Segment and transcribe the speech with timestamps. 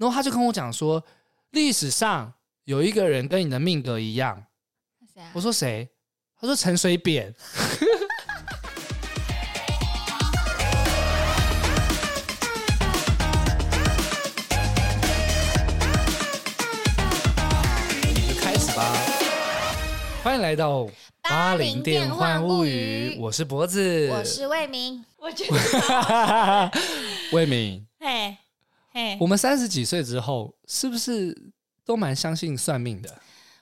[0.00, 1.04] 然后他就跟我讲说，
[1.50, 2.32] 历史上
[2.64, 4.46] 有一个人跟你的命格一样。
[5.12, 5.30] 谁啊？
[5.34, 5.86] 我说谁？
[6.40, 7.34] 他说陈水扁。
[18.40, 18.96] 开始吧，
[20.24, 20.88] 欢迎来到
[21.24, 23.18] 八零电幻物语。
[23.20, 26.70] 我是脖子，我是魏明，我觉得
[27.32, 27.86] 魏明。
[27.98, 28.34] 嘿，
[29.00, 31.34] 嘿，我们三十几岁之后，是不是
[31.86, 33.18] 都蛮相信算命的？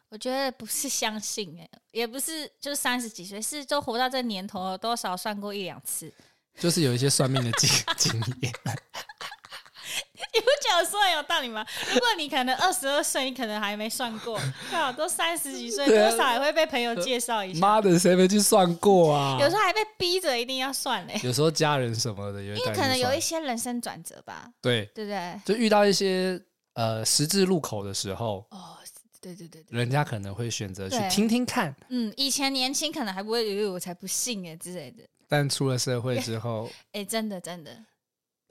[0.09, 6.13] 我觉得不是相信，哎，也不是，就是三十几岁，是都活到这年头，多少算过一两次，
[6.59, 8.53] 就是有一些算命的经 经验。
[10.35, 11.65] 你不觉得说很有道理吗？
[11.93, 14.39] 如果你可能二十二岁，你可能还没算过，
[14.71, 17.61] 靠，都三十几岁，多少也会被朋友介绍一下。
[17.61, 19.39] 妈的，谁没去算过啊？
[19.41, 21.21] 有时候还被逼着一定要算嘞。
[21.23, 24.51] 有时候家人什么的，因为可能有一些人生转折吧。
[24.61, 25.41] 对，对不对？
[25.45, 26.41] 就遇到一些
[26.75, 28.47] 呃十字路口的时候。
[28.51, 28.77] 哦，
[29.21, 29.79] 对对对对。
[29.79, 31.75] 人家可能会选择去听听看。
[31.89, 35.03] 嗯，以前年轻可能还不会，以为我才不信哎之类的。
[35.29, 37.71] 但出了社会之后， 哎，真的真的。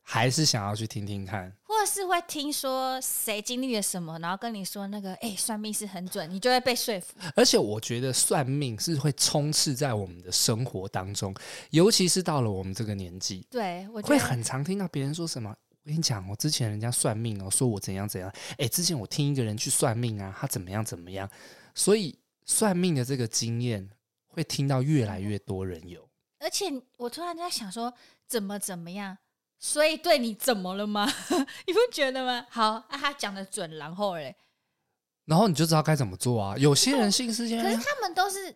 [0.09, 7.13] 还是想要去听听看，或是会听说谁经历了什么，然后跟你说那个，哎，算命是很准，你就会被说服。
[7.35, 11.35] 而且我觉得算命是会充斥在我们的生活当中，
[11.71, 15.49] 尤其是到了我们这个年纪，对，我会很常听到别人说什么。
[15.49, 18.33] 我跟你讲，我之前人家算命哦，说我怎样怎样。
[18.57, 21.29] 哎，之前我听一个人去算命啊，他怎么样怎么样。
[21.75, 23.89] 所以算命的这个经验
[24.25, 26.07] 会听到越来越多人有。
[26.39, 27.93] 而且我突然在想说，
[28.25, 29.17] 怎么怎么样。
[29.59, 31.05] 所以对你怎么了吗？
[31.65, 32.45] 你不觉得吗？
[32.49, 34.35] 好，啊、他讲的准，然后嘞，
[35.25, 36.55] 然后你就知道该怎么做啊。
[36.57, 38.55] 有些人信是这样，可是他们都是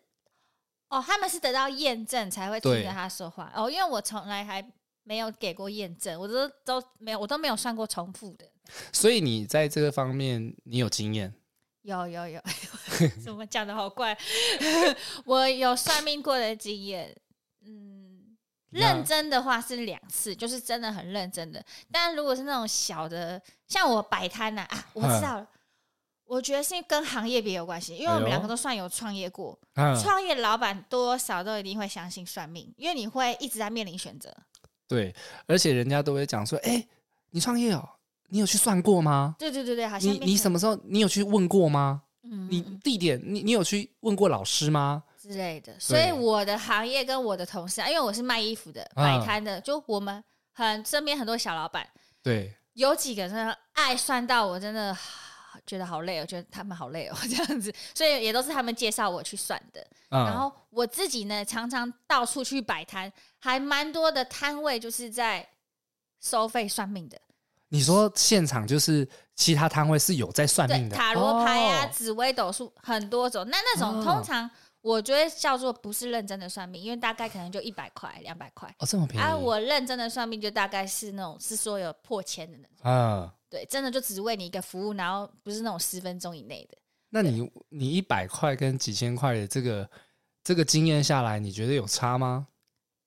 [0.89, 3.69] 哦，他们是得到验证才会听着他说话哦。
[3.69, 4.63] 因为我从来还
[5.03, 8.45] 没有给过验证，我都都没有，我都没有算过重复的。
[8.93, 11.33] 所以你在这个方面你有经验？
[11.81, 12.41] 有有有，
[13.23, 14.15] 怎么讲的好怪？
[15.25, 17.15] 我有算命过的经验，
[17.65, 18.00] 嗯。
[18.71, 21.63] 认真的话是两次，就是真的很认真的。
[21.91, 25.47] 但如果是那种小的，像我摆摊呐啊，我知道了。
[26.25, 29.59] 我觉得是跟行业别有关系，因为我们两个都算有创业过。
[30.01, 34.33] 创业老板多少都一定会相信算命，因为你会一直在面临选择。
[34.87, 35.13] 对，
[35.45, 36.87] 而且人家都会讲说：“哎，
[37.31, 37.85] 你创业哦，
[38.29, 42.03] 你有去算过吗？”对对对对，好像你你什么时候你有去问过吗？
[42.23, 45.03] 嗯，你地点你你有去问过老师吗？
[45.31, 50.21] 之类的，所以我的行业跟我的同事啊，因为我是卖衣服的、摆摊的，就我们
[50.51, 51.87] 很身边很多小老板，
[52.21, 54.95] 对，有几个真的爱算到我，真的
[55.65, 59.85] 觉得好累，我觉得他们好累哦， 这样子，所以也都是他们介绍我去算的。
[60.09, 65.47] 然后我自己呢，常常到处去摆摊，还蛮多的摊位就是在
[66.19, 67.17] 收费算命的。
[67.69, 71.13] 你说现场就是其他摊位是有在算命的，塔？
[71.13, 74.49] 罗牌啊、紫微斗数很多种，那那种通常。
[74.81, 79.23] 我觉得叫做不是认真的算命，因为大概可能就一百块、两百块哦，这么便宜。
[79.23, 86.77] 啊，我认真的算命就大概是那种是说有破千的那种啊，对，真的就只为你一个服务，然后不是那种十分钟以内的。
[87.09, 89.89] 那你你一百块跟几千块的这个
[90.43, 92.47] 这个经验下来，你觉得有差吗？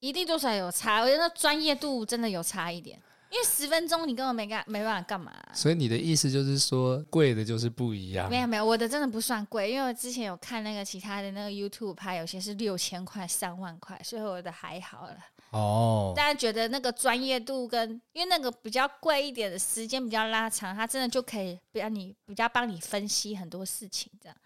[0.01, 3.01] 一定多少有差，我觉得专业度真的有差一点。
[3.35, 8.31] 因为十分钟你根本没干没办法干嘛，啊，所以你的意思就是说贵的就是不一样。
[8.31, 15.17] 没有没有，我的真的不算贵，因为我之前有看那个其他的那个 YouTube 拍，有些是六千块、三万块，所以我的还好了。
[15.51, 24.39] 哦，大家觉得那个专业度跟因为那个比较贵一点的时间比较拉长，它真的就可以比较你比较帮你分析很多事情，这样。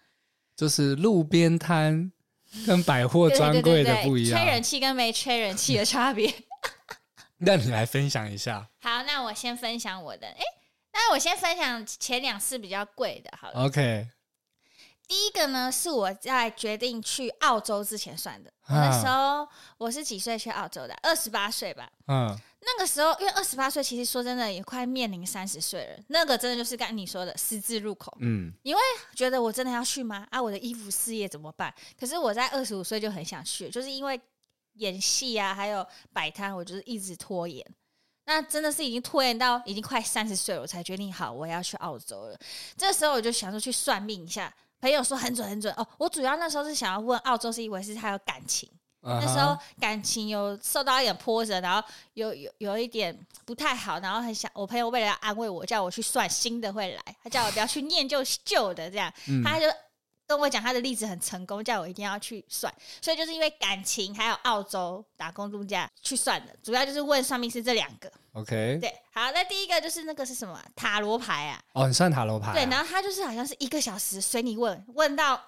[0.55, 2.11] 就是路边摊
[2.65, 6.33] 跟百货专柜的不一样，吹人气跟没吹人气的差别。
[7.41, 8.67] 那你来分享一下。
[8.81, 10.27] 好，那我先分享我的。
[10.27, 10.41] 哎，
[10.91, 13.65] 那我先分享前两次比较贵的，好了。
[13.65, 14.09] OK。
[15.07, 18.51] 第一个呢，是我在决定去澳洲之前算的。
[18.67, 20.93] 啊、那时候我是几岁去澳洲的？
[21.01, 21.89] 二十八岁吧。
[22.07, 22.39] 嗯、啊。
[22.59, 26.03] 那个时候，因为二十八岁，其实说真的，也快面临三十岁了。
[26.09, 28.15] 那个真的就是刚你说的十字路口。
[28.19, 28.53] 嗯。
[28.63, 28.81] 因为
[29.15, 30.27] 觉得我真的要去吗？
[30.29, 31.73] 啊，我的衣服事业怎么办？
[31.97, 34.19] 可是我在二十五岁就很想去，就是因为。
[34.79, 37.65] 演戏啊，还有摆摊，我就是一直拖延。
[38.25, 42.37] 那真的是已经拖延到已经快三十岁了，我才决定好我要去澳洲了。
[42.77, 45.87] 这时候我就想说去算命一下，朋友说很准很准哦。
[45.97, 48.69] 我主要那时候是想要问澳洲，是因为是他有感情
[49.01, 49.19] ，uh.
[49.19, 59.65] 那时候感情有受到一点波折，然后有有有一点不太好，然后很想我朋友为了要安慰我，叫我去算新的会来，他叫我不要去念旧旧的这样，嗯、他就。
[60.29, 62.71] 跟我讲他的例子很成功，叫我一定要去算，
[63.01, 68.11] 所以就是因为感情还有澳洲打工度假去算的，主要就是问算命师这两个。
[68.33, 71.59] OK，对，好，那第一个就是那个是什么塔罗牌啊？
[71.73, 72.53] 哦，你算塔罗牌啊？
[72.53, 75.41] 对，然后他就是好像是一个小时随你问，问到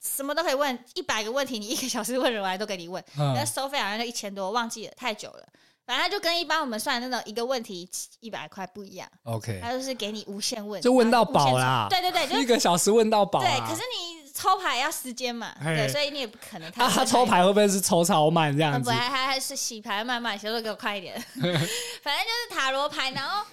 [0.00, 5.48] 什么都可以问，一百个问题你一个小时问人来都给你问，那、嗯、收费好像就一千多，忘记了，太久了。
[5.86, 7.88] 反正就跟一般我们算的那种一个问题
[8.20, 11.86] 一百块不一样，OK，他就是给你无限问，就问到饱啦。
[11.90, 13.40] 对对对，就一个小时问到饱。
[13.40, 16.84] 对，可是你抽牌要时间嘛，对，所以你也不可能他。
[16.84, 18.90] 啊，他抽牌会不会是抽超慢这样子？
[18.90, 21.20] 不，还还还是洗牌慢慢，写作给我快一点。
[21.34, 23.44] 反正就是塔罗牌，然后，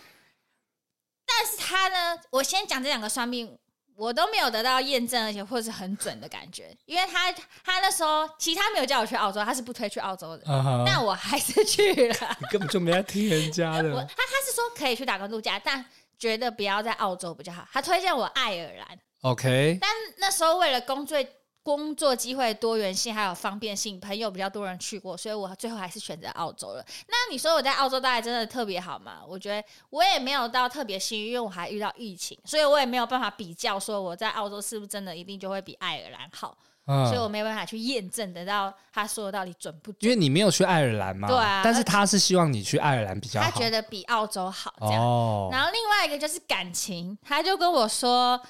[1.25, 3.57] 但是他呢，我先讲这两个算命。
[4.01, 7.31] 我都没有得到验证，而且或者是很准的感觉，因为他
[7.63, 10.83] 他那时候其实他没有叫我去澳洲，他是不推去澳洲的，uh huh.
[10.83, 12.15] 但我还是去了。
[12.41, 13.89] 你根本就没在听人家的。
[13.93, 15.85] 我他他是说可以去打工度假，但
[16.17, 17.63] 觉得不要在澳洲比较好。
[17.71, 18.99] 他推荐我爱尔兰。
[19.21, 21.23] OK，但那时候为了工作。
[21.63, 26.83] 工作机会多元性还有方便性，朋友比较多人去过，所以我最后还是选择澳洲了。
[27.07, 29.19] 那你说我在澳洲待真的特别好吗？
[29.27, 39.97] 我觉得我也没有到特别幸运，因为我还遇到疫情，所以我也没有办法比较说我在澳洲是不是真的一定就会比爱尔兰好，嗯、所以我没有办法去验证得到他说的到底准不准。
[40.01, 41.61] 因为你没有去爱尔兰嘛，对啊。
[41.63, 44.99] 但是他是希望你去爱尔兰比较好，他觉得比澳洲好这样。
[44.99, 48.41] 哦、然后另外一个就是感情，他就跟我说。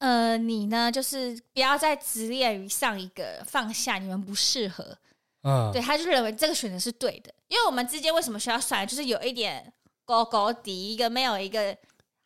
[0.00, 4.96] 呃，你呢，就是不要再执念于上一个，放下，你们不适合。
[5.42, 9.72] 嗯，对，他就认为这个选择是对的，因为我们之间为什么需要算，就是有一点
[10.04, 11.76] 勾勾底，一个没有一个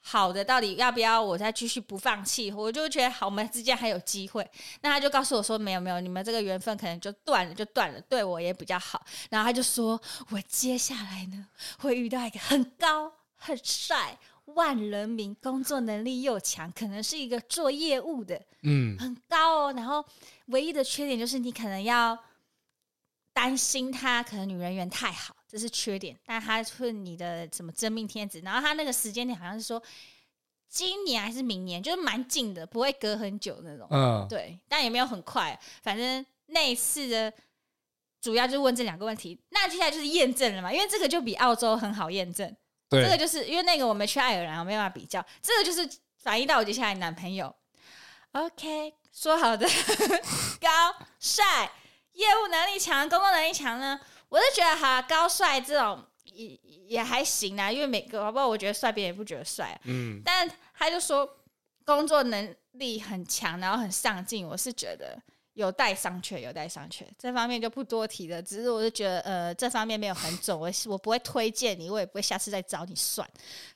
[0.00, 2.52] 好的，到底要不要我再继续不放弃？
[2.52, 4.48] 我就觉得好，我们之间还有机会。
[4.82, 9.04] 那他就告诉我说，没有没有，你们这个缘分可能就断了，就断了，对我也比较好。
[9.30, 10.00] 然后他就说
[10.30, 11.46] 我接下来呢，
[11.78, 14.16] 会遇到一个很高很帅。
[14.46, 19.72] 万人迷，工作能力又强，可能是一个做业务的，嗯，很高哦。
[19.72, 20.04] 然后
[20.46, 22.18] 唯一的缺点就是你可能要
[23.32, 26.16] 担心他可能女人缘太好，这是缺点。
[26.26, 28.40] 但他是你的什么真命天子？
[28.44, 29.82] 然后他那个时间点好像是说
[30.68, 33.88] 今年还是明年，就是蛮近的，不会隔很久那种。
[33.90, 35.58] 嗯，对，但也没有很快。
[35.82, 37.32] 反正那一次的
[38.20, 39.38] 主要就是问这两个问题。
[39.50, 42.54] 那接下来就是验证了嘛，因为这个就比澳洲很好验证。
[42.94, 45.24] 对这个就是因为那个我没去爱尔兰，我没办法比较。
[45.42, 47.54] 这个就是反映到我接下来男朋友。
[48.32, 49.66] OK，说好的
[50.60, 51.70] 高帅、
[52.12, 56.48] 业务能力强、工作能力强呢，我就觉得哈高帅这种也
[56.88, 59.78] 也还行啊，因为每个包括我觉得帅，别人也不觉得帅。
[59.84, 61.28] 嗯，但他就说
[61.84, 65.16] 工作能力很强，然后很上进，我是觉得。
[65.54, 68.42] 有待商榷，有待商榷，这方面就不多提了。
[68.42, 73.28] 只是我就觉得，呃，这方面没有很准，我我不会推荐你，我也不会下次再找你算。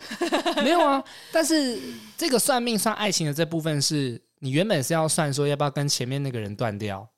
[0.62, 1.02] 没有啊，
[1.32, 1.80] 但是
[2.16, 7.08] 这个算命算爱情的这部分，是你原本是要算说要不要跟前面那个人断掉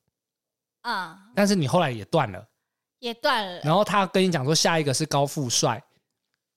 [0.83, 2.47] 啊，嗯、但是你后来也断了，
[2.99, 3.61] 也断了。
[3.65, 5.83] 然后他跟你讲说下一个是高富帅，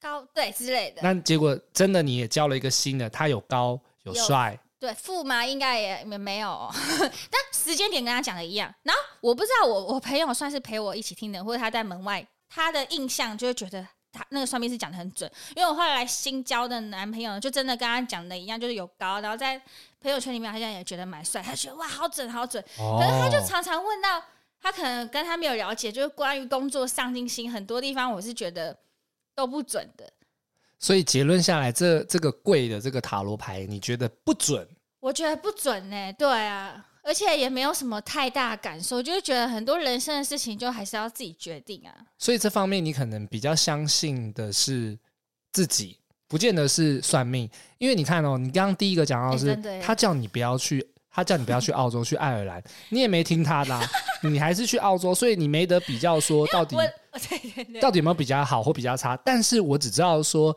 [0.02, 1.02] 高对之类的。
[1.02, 4.60] 那结果真的你也交了一个新的，他有高有帅。
[4.84, 5.46] 对，富吗？
[5.46, 6.70] 应该也没没有，
[7.32, 8.70] 但时间点跟他讲的一样。
[8.84, 15.32] 然后我不知道我，我我朋友算是陪我一起听的，或者他在门外，他的印象就会觉得他那个算命师讲的很准。
[15.56, 19.58] 因为我后来新交的男朋友，就真的跟他讲的一样，就是有高，然后在
[20.02, 22.62] 朋友圈里面好像也觉得蛮帅，他觉得哇，好准，好准。
[22.78, 24.22] 哦、可是他就常常问到，
[24.62, 28.78] 他可能跟他没有了解，就是关于工作上进心很多地方，我是觉得
[29.34, 30.12] 都不准的。
[30.78, 34.68] 所以结论下来，这这个贵的这个塔罗牌，你觉得不准？
[35.04, 36.16] 我觉得不准呢、欸。
[36.18, 41.94] 对啊，而且也没有什么太大感受，就是觉得很多人生的事情，就还是要自己决定啊。
[42.18, 44.98] 所以这方面，你可能比较相信的是
[45.52, 45.98] 自己，
[46.30, 47.50] 不见得是算命。
[47.80, 53.86] 因为你看哦，你刚刚第一个讲到是，欸、他叫你不要去，他叫你不要去澳洲，去爱尔兰，你也没听他的、啊，
[54.24, 56.78] 你还是去澳洲，所以你没得比较说到底。
[57.82, 59.18] 到底有没有比较好或比较差？
[59.18, 60.56] 但是我只知道说，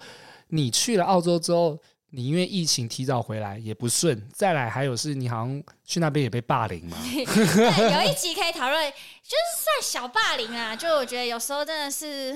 [0.51, 1.77] 你去了澳洲之后，
[2.11, 6.97] 你因为疫情提早回来也不顺，再来还有是你好像去那边也被霸凌嘛。
[7.05, 10.75] 有一集可以讨论，就是算小霸凌啊。
[10.75, 12.35] 就我觉得有时候真的是，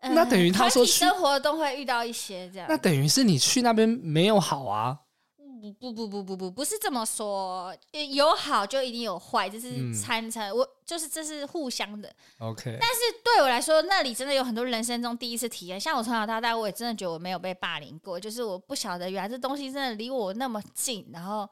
[0.00, 2.66] 呃、那等于他说生活都会遇到一些这样。
[2.68, 4.98] 那等于是你去那边没有好啊。
[5.62, 7.72] 不不不不不不不是这么说，
[8.10, 10.48] 有好就一定有坏，这是参差。
[10.48, 12.12] 嗯、我就是这是互相的。
[12.38, 12.76] OK。
[12.80, 15.78] 但是对我来说，那里真的有很多人生中第一次体验。
[15.78, 21.48] 像我从小到大，我也真的觉得我没有被霸凌过，就是我不晓得原来这东西真的离我那么近，然后。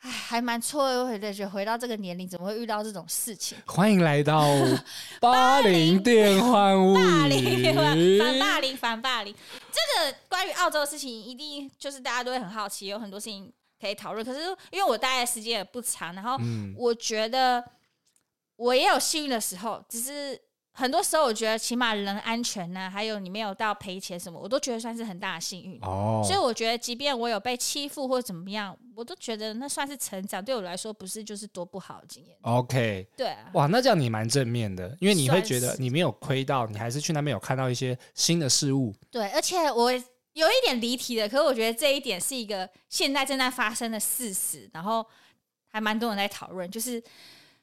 [0.00, 3.58] 唉，还蛮错愕的，觉得回到这个年龄，怎么会遇到这种事情？
[3.66, 4.44] 欢迎来到
[5.20, 9.34] 八零电幻物语，霸凌反霸凌反霸凌。
[9.70, 14.24] 这个关于澳洲的事情，一定就是大家都会很好奇，有很多事情可以讨论。
[14.24, 14.40] 可是
[14.70, 16.38] 因为我待的时间也不长，然后
[16.76, 17.62] 我觉得
[18.56, 20.40] 我也有幸运的时候，只是。
[20.80, 25.78] 很多时候，我觉得起码人安全呢、啊，还有你没有到赔钱什么，我都觉得算是很大的幸运。
[25.82, 30.42] 哦，所以我觉得，即便我有被欺负或者怎么样，我都觉得那算是成长。
[30.42, 32.36] 对我来说，不是就是多不好的经验。
[32.40, 38.94] OK，对啊，哇，那这样你蛮正面的，因为你会觉得你没有亏到，你还是去那边有看到一些新的事物。
[39.10, 45.04] 对，而且我有一点离题的，可是我觉得这一点是一个现在正在发生的事实，然后
[45.68, 47.02] 还蛮多人在讨论，就是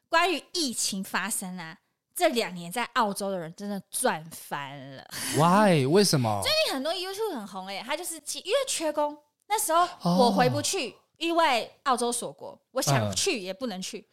[0.07, 1.77] 关于疫情发生啊。
[2.17, 5.07] 这两年在澳洲的人真的赚翻了。
[5.37, 5.85] Why？
[5.85, 6.41] 为什么？
[6.41, 9.15] 最近很多 YouTube 很红哎，他就是因为缺工，
[9.47, 10.93] 那时候我回不去，oh.
[11.19, 14.07] 因为澳洲锁国，我想去也不能去。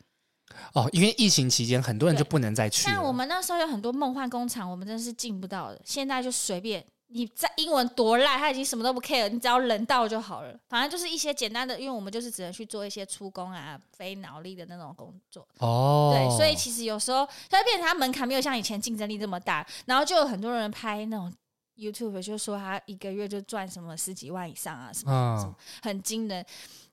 [0.75, 0.85] 哦，uh.
[0.85, 2.83] oh, 因为疫情期间很多人就不能再去。
[2.83, 5.81] 像我们那时候有很多梦幻工厂，我们真的是进不到的。
[5.83, 6.85] 现在就随便。
[7.17, 10.53] 你在英文多烂，他已经什么都不 care，你只要人到就好了。
[10.69, 15.47] 反正就是一些简单的，因为我们就是只能去做一些出工啊、非脑力的那种工作。
[15.59, 21.33] 哦，对，所以其实有时候它会变成它门槛没有像以前竞争力这么大，然后就有很多人拍那种
[21.77, 26.45] YouTube，就说他一个月就赚什么十几万以上啊，什么什么很惊人。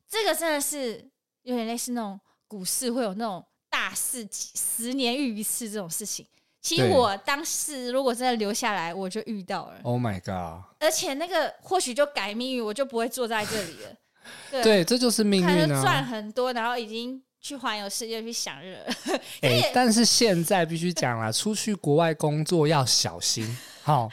[0.07, 1.03] 这个真的是
[1.41, 6.23] 有点类似那种股市会有那种大事几十年遇一次这种事情。
[6.61, 9.73] 其实我当时如果真的留下来，我就遇到了。
[9.83, 10.63] Oh my god！
[10.79, 13.89] 而且那个或许就改命运，我就不会坐在这里了。
[14.51, 15.81] 对，对，这就是命运啊！
[15.81, 18.77] 赚很多，然后已经去环游世界去享乐。
[19.41, 24.07] 哎、欸，但是现在必须讲了， 出去国外工作要小心，好，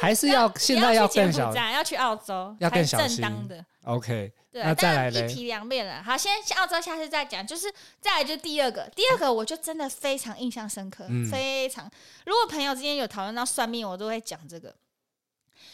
[0.00, 3.20] 还是要现在要更小心，要去澳洲要更小心。
[3.20, 4.32] 当的 OK。
[4.52, 6.02] 对，那再来一体两面了。
[6.02, 7.46] 好，先澳洲，下次再讲。
[7.46, 11.88] 就是再来，就第二个，第二个我就真的非常印象深刻，嗯、非常。
[12.26, 14.74] 如果朋友之间有讨论到算命，我都会讲这个。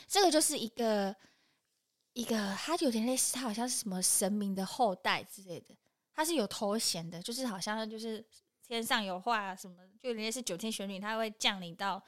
[0.06, 1.16] 这个就是一个
[2.12, 5.75] 一个，他有点类似，他好像是什么神明的后代之类的，
[6.14, 8.23] 他是有头衔的，就是好像就是
[8.68, 12.02] 天上有话什么，就有点类似九天玄女，他会降临到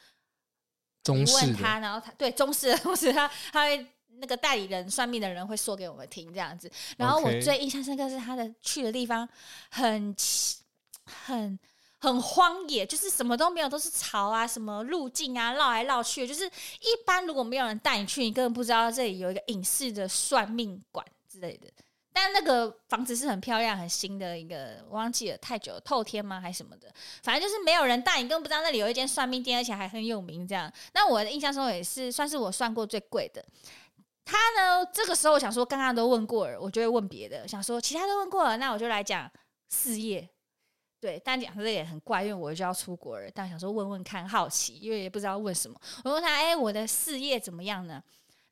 [1.02, 3.86] 中式，问他，然后他对中式的 同时他他会。
[4.20, 9.28] 那个代理人算命的人会说给我们听这样子，然后我最印象深刻是他的去的地方
[9.70, 10.14] 很
[11.04, 11.58] 很
[11.98, 21.68] 很荒野，就是什么都没有，都是草啊，什么路径啊，绕来绕去，就是一般如果没有人带你去，你根本不知道这里有一个隐士的算命馆之类的。
[22.10, 26.92] 但那个房子是很漂亮、很新的一个，我忘记了太久了，透天吗还是什么的？
[27.22, 30.46] 反正就是没有人带你，根本不知道那里有一间算命店，而且还很有名。
[30.46, 33.44] 这样，那我的印象中也是算是我算过最贵的。
[34.30, 34.84] 他呢？
[34.92, 37.48] 这个时候我想说，刚刚都问过了，我就会问别的。
[37.48, 39.30] 想说其他都问过了，那我就来讲
[39.70, 40.28] 事业。
[41.00, 43.30] 对，但讲这也很怪，因为我就要出国了。
[43.34, 45.80] 但想说问问看，好奇，因为也不知道问什么。
[46.04, 48.02] 我问他：“哎，我的事业怎么样呢？”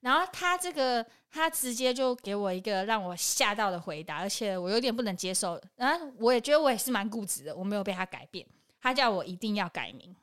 [0.00, 5.60] 然后他这个他直接就给我一个让我吓到的回答，而且我有点不能接受。
[5.74, 8.46] 然后我也觉得我也是蛮固执的，我没有被他改变。
[8.80, 10.16] 他叫我一定要改名。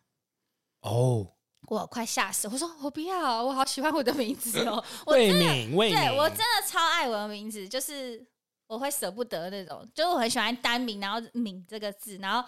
[0.81, 1.27] 哦。
[1.67, 2.48] 我快吓死！
[2.48, 4.84] 我说我不要，我好喜欢我的名字哦。
[5.08, 8.24] 魏敏，魏敏，对我真的超爱我的名字，就是
[8.67, 12.48] 我会舍不得那种，就是我很喜欢单名，然后“敏”这个字，然后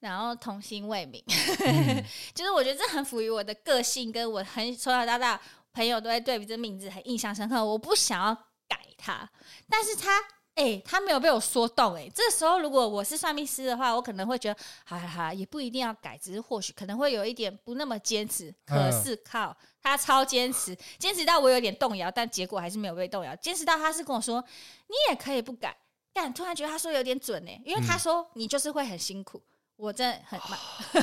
[0.00, 1.22] 然后童心未泯，
[1.66, 2.04] 嗯、
[2.34, 5.40] 就是我觉得这很符于我的个性，跟我很从小到大
[5.72, 7.64] 朋友都会对比这名字很印象深刻。
[7.64, 8.34] 我不想要
[8.68, 9.28] 改它，
[9.68, 10.20] 但是他。
[10.54, 12.12] 哎、欸，他没有被我说动哎、欸。
[12.14, 18.54] 这时候，如果我是算命师的话，我可能会觉得，哈哈哈，也不一定要改，只是或许可能会有一点不那么坚持。
[18.64, 23.34] 可是靠，他超坚持，坚持到我有点动摇，但结果还是没有被动摇。
[23.36, 24.42] 坚持到他是跟我说，
[24.86, 25.76] 你也可以不改，
[26.12, 29.42] 但突然觉得他说有点准呢、欸，因为他说你就是会很辛苦，
[29.74, 30.58] 我真的很 慢，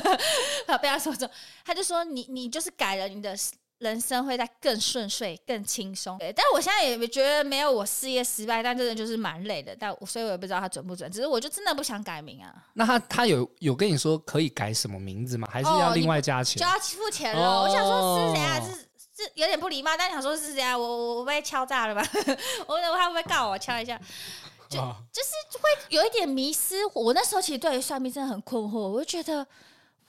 [0.66, 1.28] 好被他说中，
[1.62, 3.36] 他就说你你就是改了你的。
[3.82, 6.16] 人生会在更顺遂、更轻松。
[6.18, 9.74] 对，但我现在也觉得没有我事业失败，但真的就是蛮累的。
[9.74, 11.10] 但所以我也不知道他准不准。
[11.10, 12.54] 只是我就真的不想改名啊。
[12.74, 15.48] 那他他有有跟你说可以改什么名字吗？
[15.50, 16.62] 还是要另外加钱？
[16.62, 17.42] 哦、就要付钱了。
[17.44, 18.60] 哦、我想说是谁啊？
[18.60, 18.72] 是
[19.24, 20.78] 是有点不礼貌，但想说是谁啊？
[20.78, 22.06] 我我我被敲诈了吧？
[22.68, 23.58] 我我他会不会告我？
[23.58, 24.00] 敲一下，
[24.68, 26.76] 就就是会有一点迷失。
[26.94, 29.44] 我那时候其实对于算命真的很困惑，我就觉得。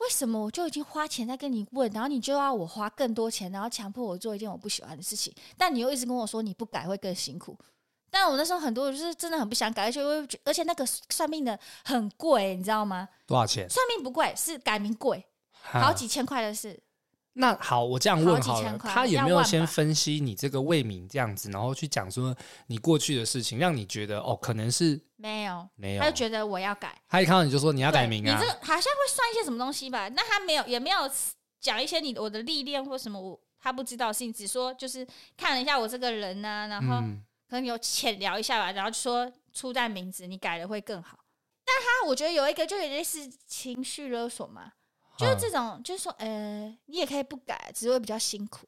[0.03, 5.33] 为什么我就已经花钱在跟你问，然后你就要我花更多钱，然后强迫我做一件我不喜欢的事情？
[5.57, 7.57] 但你又一直跟我说你不改会更辛苦。
[8.11, 10.01] 但我那时候很多就是真的很不想改，而且
[10.43, 13.09] 而且那个算命的很贵，你知道吗？
[13.25, 13.67] 多少钱？
[13.69, 15.25] 算命不贵，是改名贵，
[15.61, 16.79] 好几千块的事。
[17.33, 22.35] 那好，我这样问好了，他有没有先分析你这个魏敏这样子，然后去讲说
[22.67, 30.07] 你过去的事情，让你觉得哦，可能是没有没有，他就觉得我要改，他一看到你就说你要改名啊，你这个好像会算一些什么东西吧？
[30.09, 30.97] 那他没有，也没有
[31.59, 36.95] 讲一些你我的历练或什么，我他不知道，甚至说就是看了一下我这个人呢、啊，然后。
[36.95, 41.19] 嗯可能有浅聊一下吧，然后就说初代名字你改了会更好。
[41.63, 44.71] 但他我觉得有一个就有似情绪勒索嘛，
[45.17, 48.67] 就是这种，就是说，呃，你也可以不改，只是会比较辛苦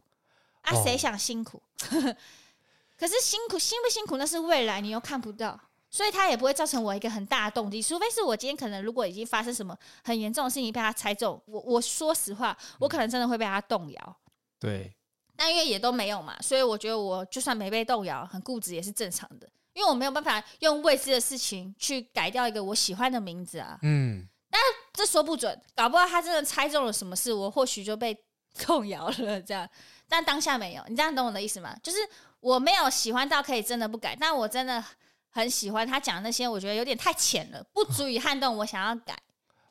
[0.61, 1.61] 啊，谁想辛苦？
[1.91, 2.15] 哦、
[2.97, 5.59] 可是辛苦辛不辛苦那是未来，你又看不到，
[5.89, 14.17] 所以他也不会造成我一个很大的动机，除非是我今天可能如果已经发生什么很严重的事情被他猜中，我我说实话，我可能真的会被他动摇。
[14.59, 14.95] 对，
[15.35, 19.49] 但因为也都没有嘛，所以我觉得我就算没被动摇，很固执也是正常的。
[19.73, 23.77] 因为我没有办法用未知的事情去改掉一个我喜欢的名字啊。
[23.81, 24.61] 嗯，但
[24.93, 28.17] 这说不准，搞不好他真的猜中了什么事，我或许就被
[28.65, 29.67] 动摇了这样。
[30.07, 31.75] 但当下没有，你这样懂我的意思吗？
[31.83, 31.97] 就是
[32.39, 34.81] 我没有喜欢到可以真的不改，但我真的
[35.29, 39.17] 很喜欢他讲那些，我觉得有点太浅了，不足以撼动我想要改。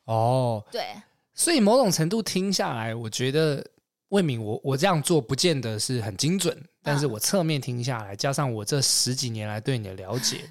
[0.05, 0.95] 哦，对，
[1.33, 3.65] 所以某种程度听下来，我觉得。
[4.11, 10.49] 魏敏，我我这样做不见得是很精准，但是我侧面听下来，加上我这十几年来对你的了解，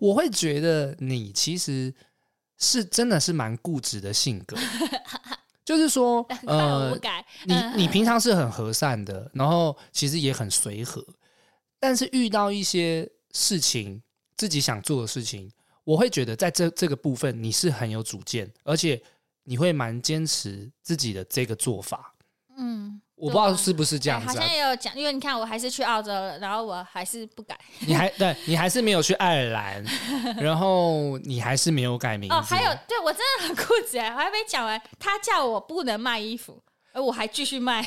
[0.00, 1.94] 我会觉得你其实
[2.58, 4.56] 是真的是蛮固执的性格，
[5.64, 6.98] 就是说，呃，
[7.44, 11.04] 你你平常是很和善的，然后其实也很随和，
[11.78, 14.02] 但是遇到一些事情，
[14.36, 15.50] 自己想做的事情，
[15.84, 19.00] 我会觉得在这这个部分你是很有主见，而且
[19.44, 22.14] 你会蛮坚持自己的这个做法。
[22.56, 27.58] 嗯，我不知道是不是这样子，啊，好像也有讲，因为你看，我还是去澳洲了，然后我还是不改。
[27.80, 29.84] 你还对，你还是没有去爱尔兰，
[30.38, 32.34] 然后你还是没有改名字。
[32.36, 34.80] 哦，还有，对我真的很固执哎，我还没讲完。
[34.98, 37.82] 他叫我不能卖衣服，而我还继续卖。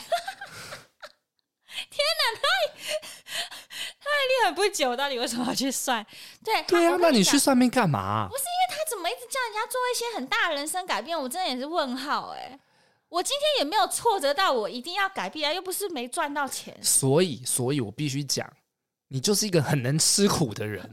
[1.89, 2.41] 天哪，他
[4.00, 6.05] 他还立很不久，到底为什么要去算？
[6.43, 8.27] 对对啊，那你去算命干嘛？
[8.29, 12.59] 不是因为他怎么一直叫人家做一些很大人生改变，我真的也是问号哎。
[13.12, 16.74] 我今天也没有挫折到我一定要改变啊，又不是没赚到钱。
[16.82, 18.50] 所以，所以我必须讲，
[19.10, 20.89] 你就是一个很能吃苦的人。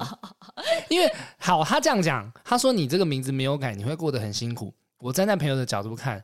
[0.89, 1.09] 因为
[1.39, 4.75] 好，他这样讲，他说你这个名字没有改，你会过得很辛苦。
[4.99, 6.23] 我站在朋友的角度看。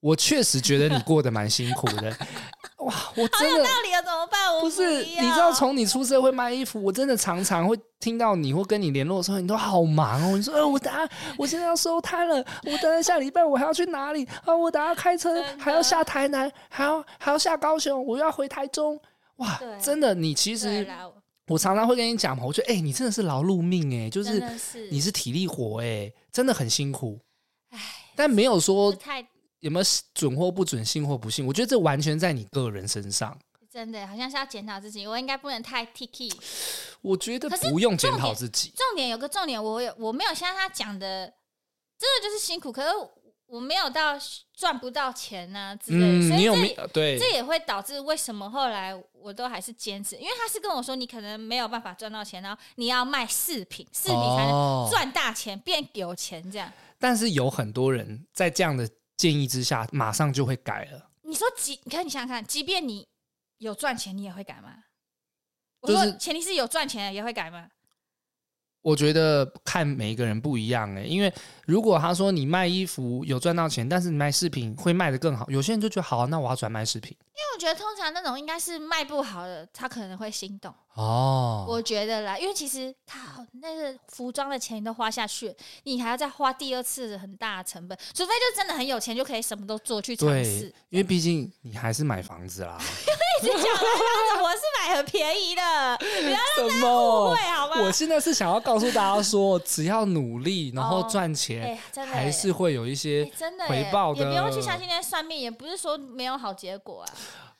[0.00, 2.16] 我确实觉得你过得蛮辛苦的，
[2.86, 2.94] 哇！
[3.16, 4.54] 我真的好有道理啊，怎么办？
[4.54, 10.36] 我不，不是，你知道，从你出社会卖衣服，我真的常常会听到你或跟你联络的时候，你都好忙哦。
[10.36, 14.54] 你说，呃，我等下， 我现在要收摊了，我等下下礼拜我还要去哪里啊？
[14.54, 18.98] 我等下开车还要下台南，还要还要下高雄，我要回台中。
[19.36, 20.86] 哇，真的，你其实
[21.48, 24.42] 我常常会跟你讲嘛，我觉得，哎，你真的是劳碌命哎，就是
[24.90, 27.18] 你是体力活哎，真的很辛苦。
[27.70, 27.80] 哎，
[28.14, 29.26] 但没有说太。
[29.66, 31.44] 有没有准或不准，信或不信？
[31.44, 33.36] 我觉得这完全在你个人身上。
[33.68, 35.04] 真的，好像是要检讨自己。
[35.08, 36.36] 我应该不能太 t i k。
[37.02, 38.68] 我觉得不用检讨自己。
[38.68, 41.26] 重点，重点有个重点，我有我没有像他讲的，
[41.98, 42.70] 真的就是辛苦。
[42.70, 42.88] 可是
[43.46, 44.16] 我没有到
[44.54, 46.06] 赚不到钱啊之类的。
[46.06, 56.72] 嗯，所以这你有没有对，这也会导致为什么后来我都还是坚持，因为他是跟我说，你可能没有办法赚到钱，然后你要卖饰品，饰品才能赚大钱，哦，变有钱这样。
[57.00, 58.88] 但是有很多人在这样的。
[59.16, 61.10] 建议之下，马上就会改了。
[61.22, 63.08] 你说即，你看你想想看，即便你
[63.58, 64.84] 有赚钱，你也会改吗？
[65.82, 67.68] 就是、我说前提是有赚钱也会改吗？
[68.86, 71.32] 我觉得看每一个人不一样哎、欸，因为
[71.64, 77.10] 如果他说你卖衣服有赚到钱，但是你卖饰品会卖得更好，有些人就觉得好，那我要转卖饰品。
[77.10, 81.66] 因为我觉得通常那种应该是卖不好的，他可能会心动哦。
[81.68, 90.72] 我觉得啦，因为其实他那个服装的钱都花下去，你还要再花第二次很大的成本，除非就真的很有钱，就可以什么都做去尝试。
[90.90, 92.78] 因为毕竟你还是买房子啦。
[93.38, 97.82] 一直讲的我是买很便宜的，不要让大家误会好吗？
[97.82, 104.20] 我现在是想要告诉大家说，只要努力，然后赚钱，哦欸、还是会有一些真的回报的。
[104.20, 107.12] 也不用去相信那些算命，也不是说没有好结果啊。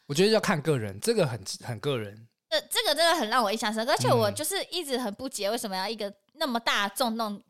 [0.06, 2.26] 我觉得要看个人，这个很很个人。
[2.48, 7.42] 这这个真的很让我印象深刻，而且我就是一直很不解，为什么要一个那么大重动，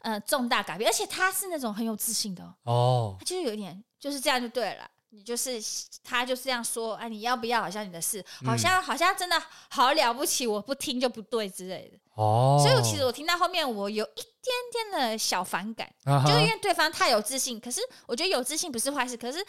[0.00, 0.88] 呃，重大改变？
[0.90, 4.90] 而且他是那种很有自信的哦，他就是有一点就是这样就对了。
[5.14, 5.62] 你就是
[6.02, 7.60] 他就是这样说，哎，你要不要？
[7.60, 11.98] 好像你的事，好像、嗯、好像真的好了不起，我不听就不对之类的。
[12.14, 15.92] 哦，所以我其实我听到后面，我有一点点的小反感，
[16.26, 17.60] 就因为对方太有自信。
[17.60, 19.44] 可是我觉得有自信不是坏事，可是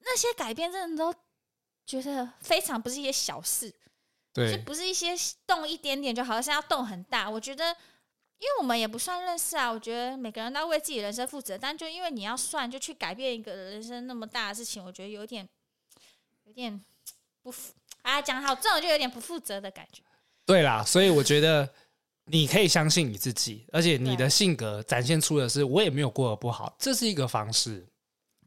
[0.00, 1.12] 那些改变真的都
[1.84, 3.74] 觉得非常不是一些小事，
[4.32, 7.28] 对，就不是一些动一点点就好像要动很大。
[7.28, 7.76] 我觉得。
[8.38, 15.48] 因为我们也不算认识啊，我觉得每个人都要为自己人生负责，但就因为你要算，就去改变一个人生那么大的事情，我觉得有点，
[16.44, 16.80] 有点
[17.42, 17.72] 不负
[18.02, 20.02] 啊，讲好这种就有点不负责的感觉。
[20.46, 21.68] 对啦，所以我觉得
[22.26, 27.86] 你可以相信你自己，而且你的性格展现出的是我也没有过得不好，这是一个方式。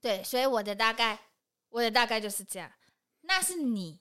[0.01, 1.19] 对，所以我的大概，
[1.69, 2.71] 我的大概就是这样。
[3.21, 3.99] 那是你，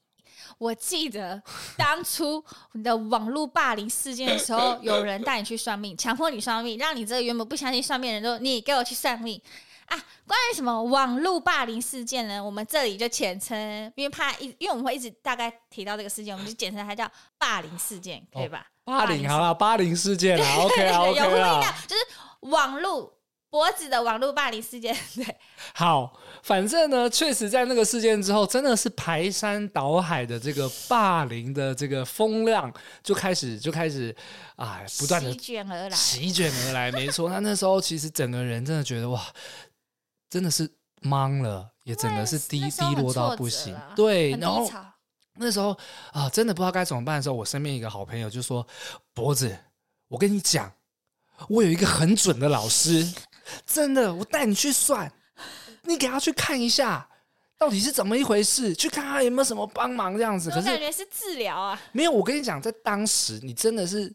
[0.58, 1.42] 我记得
[1.76, 9.40] 当初你的网络霸凌事件的时候，有人带你去算命，强迫你算命，让你这个原本不相信算命的人都你给我去算命
[9.86, 9.96] 啊！
[10.26, 12.42] 关于什么网络霸凌事件呢？
[12.42, 13.58] 我们这里就简称，
[13.96, 18.66] 因为怕一，因为我们会一直大概提到这个事件，我们就简称它叫霸凌事件，可以吧？
[18.84, 22.02] 哦、霸凌好了，霸凌事件了，OK 啊， OK 啊，就是
[22.40, 23.12] 网络。
[23.50, 25.36] 脖子的网络霸凌事件， 对，
[25.74, 34.14] 好，反正呢，确实在那个事件之后，真的是排山倒海的这个霸凌的这个风量就开始就开始
[34.54, 37.28] 啊，不断的席卷而来，席卷而来，没错。
[37.28, 39.20] 他那时候其实整个人真的觉得哇，
[40.28, 40.70] 真的是
[41.02, 44.70] 懵了，也整个是低低落到不行，对，然后
[45.34, 45.76] 那时候
[46.12, 48.64] 啊，真的不知道该怎么办的时候，我身边一个好朋友就说
[49.12, 49.58] ：“脖子，
[50.06, 50.72] 我跟你讲，
[51.48, 53.12] 我有一个很准的老师。”
[53.72, 55.10] 真的，我带你去算，
[55.84, 57.08] 你给他去看一下，
[57.56, 60.50] 到底是怎么一回事，去看他有没有什么帮忙这样子。
[60.50, 62.10] 可是感觉是治疗啊，没有。
[62.10, 64.12] 我跟你讲，在当时你真的是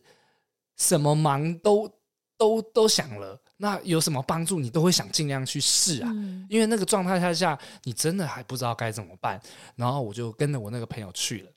[0.75, 1.89] 什么忙都
[2.37, 6.09] 都都想了，那有什么帮助你都会想尽量去试啊。
[6.11, 9.39] 嗯、因为那个状态下下，你真的还不知道该怎么办。
[9.75, 11.51] 然后我就跟着我那个朋友去了。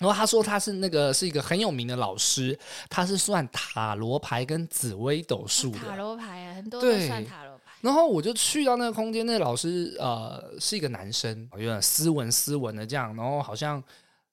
[0.00, 2.58] 然后他说他是那个是一个很有名的老师，
[2.88, 5.78] 他是算塔罗牌跟紫微斗数的。
[5.80, 7.64] 塔罗牌啊，很多人算塔罗牌。
[7.82, 13.82] 然后我就去到那个空间，那个老师呃是一个男生，有点斯文斯文的这样，然后好像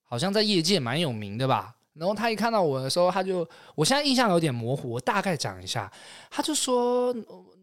[0.03, 1.75] 好像在业界蛮有名的吧。
[1.93, 5.91] 然后他一看到我的时候，他就我现在印象有点模糊，我大概讲一下，
[6.32, 7.13] 他就说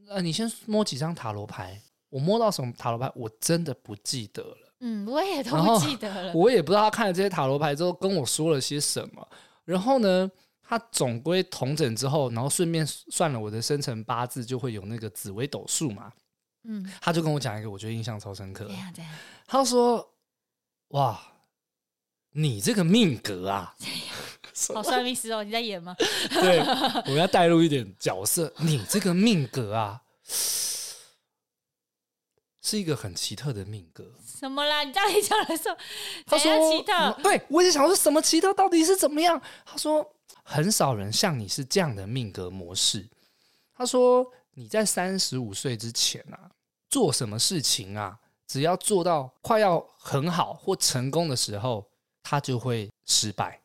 [0.09, 4.64] 呃你先摸几张塔罗牌，我摸到什么塔罗牌，我真的不记得了。
[4.87, 6.33] 嗯，我也都不记得了。
[6.35, 9.27] 我也不知道他看了这些塔罗牌之后跟我说了些什么。
[9.65, 10.31] 然后呢，
[10.63, 16.13] 他总归统整之后，然后顺便算了我的生辰八字，就会有那个紫微斗数嘛。
[16.65, 18.67] 嗯，他就跟我讲一个，我觉得印象超深刻。
[18.67, 19.11] 这样这样。
[19.47, 20.15] 他说
[20.89, 21.19] ：“哇，
[22.33, 23.75] 你这个命格啊，
[24.75, 25.97] 好算命师哦，你在演吗？”
[26.29, 26.59] 对，
[27.11, 28.53] 我要带入一点角色。
[28.59, 30.03] 你这个命格啊。
[32.67, 34.11] 是一个很奇特的命格。
[34.45, 34.83] 什么啦？
[34.85, 35.77] 你到底讲的时候，
[36.27, 37.19] 他说奇特。
[37.23, 39.41] 对，我也想说什么奇特到底是怎么样？
[39.65, 40.07] 他说
[40.43, 43.09] 很少人像你是这样的命格模式。
[43.75, 46.51] 他说你在三十五岁之前啊，
[46.91, 51.89] 做什么事情啊，只要做到快要很好或成功的时候，
[52.23, 53.63] 他就会失败。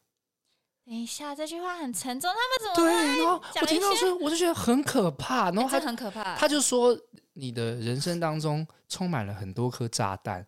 [0.85, 2.31] 等一下，这句话很沉重。
[2.31, 3.21] 他们怎么对？
[3.21, 5.51] 然后我听到说，我就觉得很可怕。
[5.51, 6.97] 然后他很可怕，他就说。
[7.33, 10.45] 你的人生当中充满了很多颗炸弹，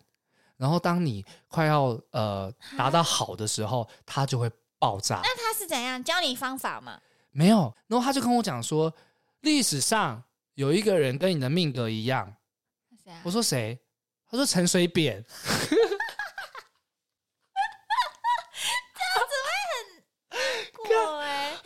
[0.62, 2.48] 然后当你快要呃
[2.78, 4.48] 达到好的时候，它就会
[4.78, 5.20] 爆炸。
[5.24, 7.00] 那他是怎样教你方法吗？
[7.32, 8.94] 没有，然后他就跟我讲说，
[9.40, 10.22] 历史上
[10.54, 12.32] 有一个人跟你的命格一样。
[13.24, 13.76] 我说谁？
[14.30, 15.24] 他说陈水扁。
[15.50, 15.76] 这
[19.02, 20.40] 样子会很
[20.86, 21.58] 过哎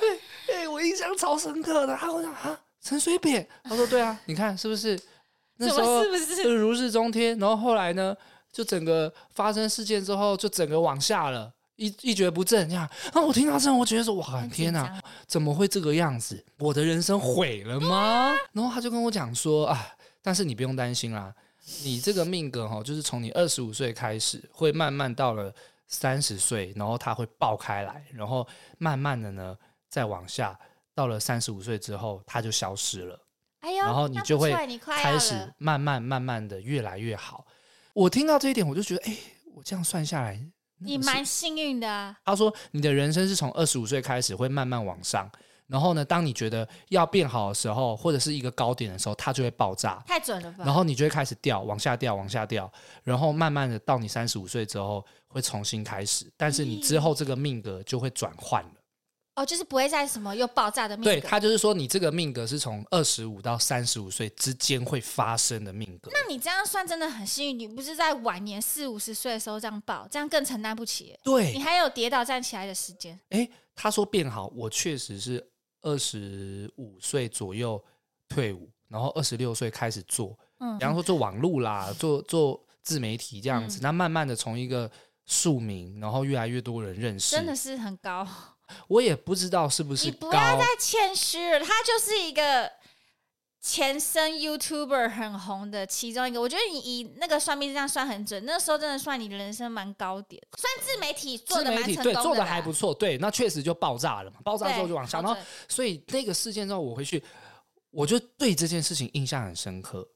[0.54, 1.94] 哎，我印象超深刻的。
[1.94, 3.46] 他跟我讲啊，陈水扁。
[3.62, 4.98] 他说对啊，你看是不是？
[5.59, 7.38] 那时候是不是如日中天？
[7.38, 8.16] 然后后来呢，
[8.57, 12.88] 就整个发生事件之后，就整个往下了，一一蹶不振这样。
[13.12, 16.42] 啊我听到这，我觉得说哇，天哪，怎么会这个样子？
[16.59, 18.33] 我的人生毁了吗？
[18.53, 19.87] 然后他就跟我讲说啊，
[20.23, 21.35] 但是你不用担心啦，
[21.85, 25.55] 你这个命格哈，就是从你二十五岁开始，会慢慢到了
[25.87, 29.55] 三十岁，然后它会爆开来，然后慢慢的呢
[29.90, 30.59] 再往下，
[30.95, 33.21] 到了三十五岁之后，它就消失了。
[33.61, 37.45] 哎、然后你就会开始慢慢慢慢的越来越好。
[37.96, 39.16] 我听到这一点，我就觉得，哎，
[39.54, 40.38] 我这样算下来，
[40.80, 42.14] 你蛮幸运的啊。
[42.26, 45.26] 他说，你的人生是从二十五岁开始会慢慢往上，
[45.66, 49.94] 然后呢，当你觉得要变好的时候，或者是一个高点的时候，它就会爆炸。
[50.06, 50.62] 太准了吧？
[50.62, 52.70] 然后你就会开始掉，往下掉，往下掉，
[53.02, 58.70] 然后慢慢的到你三十五岁之后会重新开始，但是你之后这个命格就会转换了。
[59.37, 61.11] 哦，就是不会再什么又爆炸的命格。
[61.12, 66.11] 对，他就是说，你这个命格是从二十五到三十五岁之间会发生的命格。
[66.11, 71.14] 那你这样算真的很幸运，你不是在晚年四五十岁的时候这样爆，这样更承担不起。
[71.22, 73.18] 对，你还有跌倒站起来的时间。
[73.29, 75.46] 哎，他说变好，我确实是
[75.83, 77.83] 二十五岁左右
[78.31, 84.90] 退伍，然后二十六岁开始做，嗯，比方说做网络啦，做做自媒体这样子，那、嗯、慢慢的从一个
[85.27, 88.27] 庶民，然后越来越多人认识，真的是很高。
[88.88, 90.07] 我也不知道是不是。
[90.07, 92.70] 你不要再谦虚了，他就是一个
[93.61, 96.40] 前身 YouTuber 很红的其中一个。
[96.40, 102.94] 我觉得你以那个算命这样算很准，那时候真的算你人生蛮高点，算自媒体做的蛮成功的，对，做的还不错。
[102.94, 107.22] 对，那确实就爆炸了嘛，爆炸之后就往下，然后所以那个事件之后我回去，
[107.90, 110.09] 我就对这件事情印象很深刻。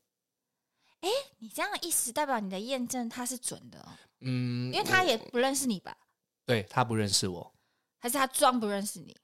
[1.01, 1.09] 哎，
[1.39, 3.89] 你这样的意思代表你的验证它是准的哦。
[4.21, 5.97] 嗯，因为他也不认识你吧？
[6.45, 7.53] 对，他不认识我，
[8.01, 9.17] 还是他装不认识你？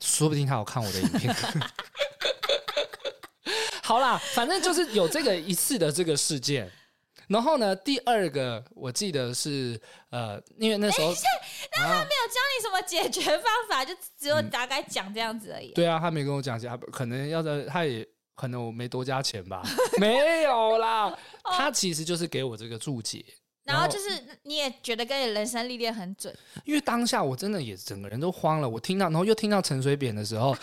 [0.00, 1.32] 说不定他有看我的影片。
[3.82, 6.68] 好啦，反正就是有这个一次的这个事件。
[7.28, 11.14] 然后呢，第二个我记得是呃，因为那时候，
[11.76, 15.72] 那他没有教你什么解决方法，就只有大概讲这样子而已。
[15.72, 19.62] 对啊，他没跟我讲解，可能要在，他也可能我没多加钱吧，
[19.98, 21.16] 没有啦。
[21.44, 23.24] 他其实就是给我这个注解，
[23.64, 30.56] 然后就是你也觉得跟你人生历练很准，因为当下我真的也整个人都慌了，我听到，然后又听到陈水扁的时候。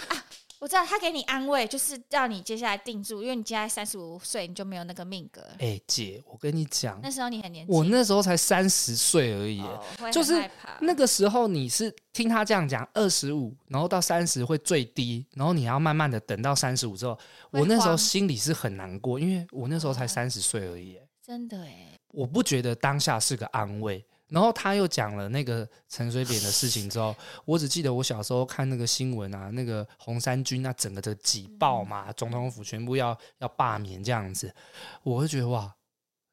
[0.60, 5.42] 我知道他给你安慰，就是让你接下来定住，因为你接下来三十五岁，你就没有那个命格。
[5.54, 9.82] 哎、欸，姐，我跟你讲，那时候你很年轻，我那时候才三十岁而已，哦、
[10.12, 17.18] 就是那个时候你是听他这样讲，二十五，然后到三十会最低，然后你要慢慢的等到三十五之后，
[17.52, 21.00] 我那时候心里是很难过，因为我那时候才三十岁而已。
[21.26, 24.04] 真的哎，我不觉得当下是个安慰。
[24.28, 34.54] 然后他又讲了那个陈水扁的事情之后，我只记得我小时候看那个新闻啊，那个红三军那整个的挤爆嘛，总统府全部要要罢免这样子，
[35.02, 35.74] 我会觉得哇，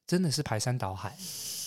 [0.07, 1.17] 真的是排山倒海。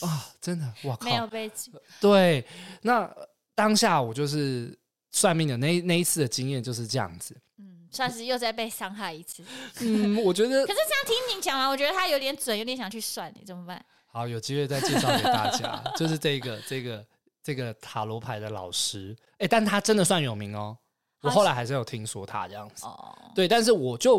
[0.02, 1.74] 啊，真的哇靠，没有被挤。
[2.00, 2.46] 对，
[2.84, 3.12] 那
[3.56, 4.78] 当下我就是
[5.10, 9.44] 算命的那那一次的经验就是这样子，嗯，算是又再被伤害一次，
[9.80, 13.84] 嗯，我觉得， 可是这样听你讲完，我觉得他有点准，有点想去算，你怎么办？
[14.12, 17.06] 好，有机会再介绍给大家，就是这个这个
[17.44, 20.78] 这个塔罗牌的老师，哎，但他真的算有名哦。
[21.22, 24.18] 我后来还是有听说他这样子，哦，对，但是我就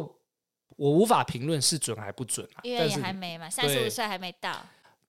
[0.76, 4.55] 我无法评论是准还不准啊，因为也还没嘛，三十五岁还没到。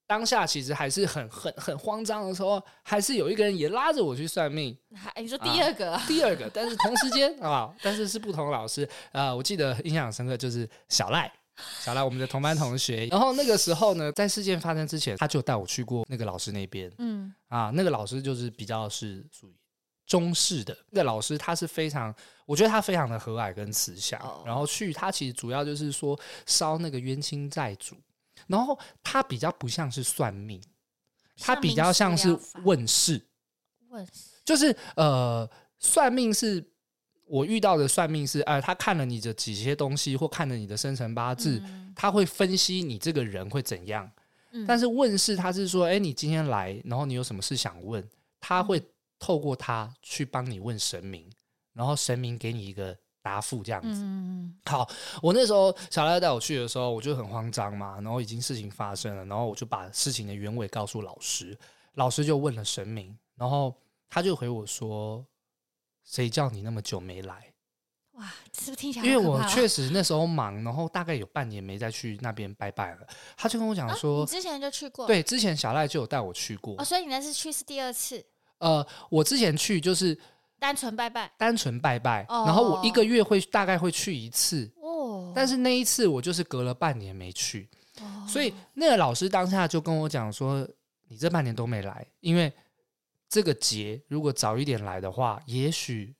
[0.07, 4.75] 当下其实还是很很很慌张的时候，还是有一个人也拉着我去算命。
[5.15, 9.33] 你说第二个，啊，第二个，但是同时间啊，但是是不同的老师啊。
[9.33, 11.31] 我记得印象深刻就是小赖。
[11.79, 13.05] 小赖，我们的同班同学。
[13.07, 16.91] 然后那个时候呢，在事件发生之前，他就带我去过那个老师那边。
[16.97, 19.55] 嗯，啊，那个老师就是比较是属于
[20.05, 20.77] 中式的。
[20.89, 22.13] 那个老师他是非常，
[22.45, 24.19] 我觉得他非常的和蔼跟慈祥。
[24.21, 27.95] 哦、然后去他其实主要就是说烧那个冤亲债主。
[28.47, 30.61] 然后他比较不像是算命，
[31.37, 33.21] 他比较像是问事。
[33.89, 34.11] 问事
[34.43, 36.70] 就是呃，算命是。
[37.31, 44.11] 我遇到的算命是，哎、呃，他看了你的几些东西，或看了你的生辰八字，嗯、他会分析你这个人会怎样。
[44.51, 48.05] 嗯、但是问事，他是说，哎，你今天来，然后你有什么事想问，
[48.41, 48.83] 他会
[49.17, 51.25] 透过他去帮你问神明，
[51.73, 53.87] 然后神明给你一个答复，这样子。
[53.93, 54.85] 嗯、好，
[55.21, 61.57] 我那时候小赖带我去的时候，我就很慌张嘛，然后已经事情发生了，然后我就把事情的原委告诉老师，
[61.93, 63.73] 老师就问了神明，然后
[64.09, 65.25] 他就回我说。
[66.11, 67.47] 谁叫你那么久没来？
[68.15, 69.05] 哇，是不是听起来？
[69.05, 73.07] 因为我确实那时候忙，然后大概有半年没再去那边拜拜了。
[73.37, 75.07] 他就跟我讲说，啊、之前就去过。
[75.07, 76.75] 对，之前小赖就有带我去过。
[76.77, 78.21] 哦，所以你那次去是第二次？
[78.57, 80.15] 呃，我之前去就是
[80.59, 82.25] 单纯拜拜，单纯拜拜。
[82.27, 84.69] 哦、然后我一个月会大概会去一次。
[84.81, 85.31] 哦。
[85.33, 87.69] 但是那一次我就是隔了半年没去。
[88.01, 88.27] 哦。
[88.27, 90.67] 所以那个老师当下就跟我讲说
[91.07, 92.51] ：“你这半年都没来，因为。”
[93.31, 96.13] 这个劫如果早一点来的话，也许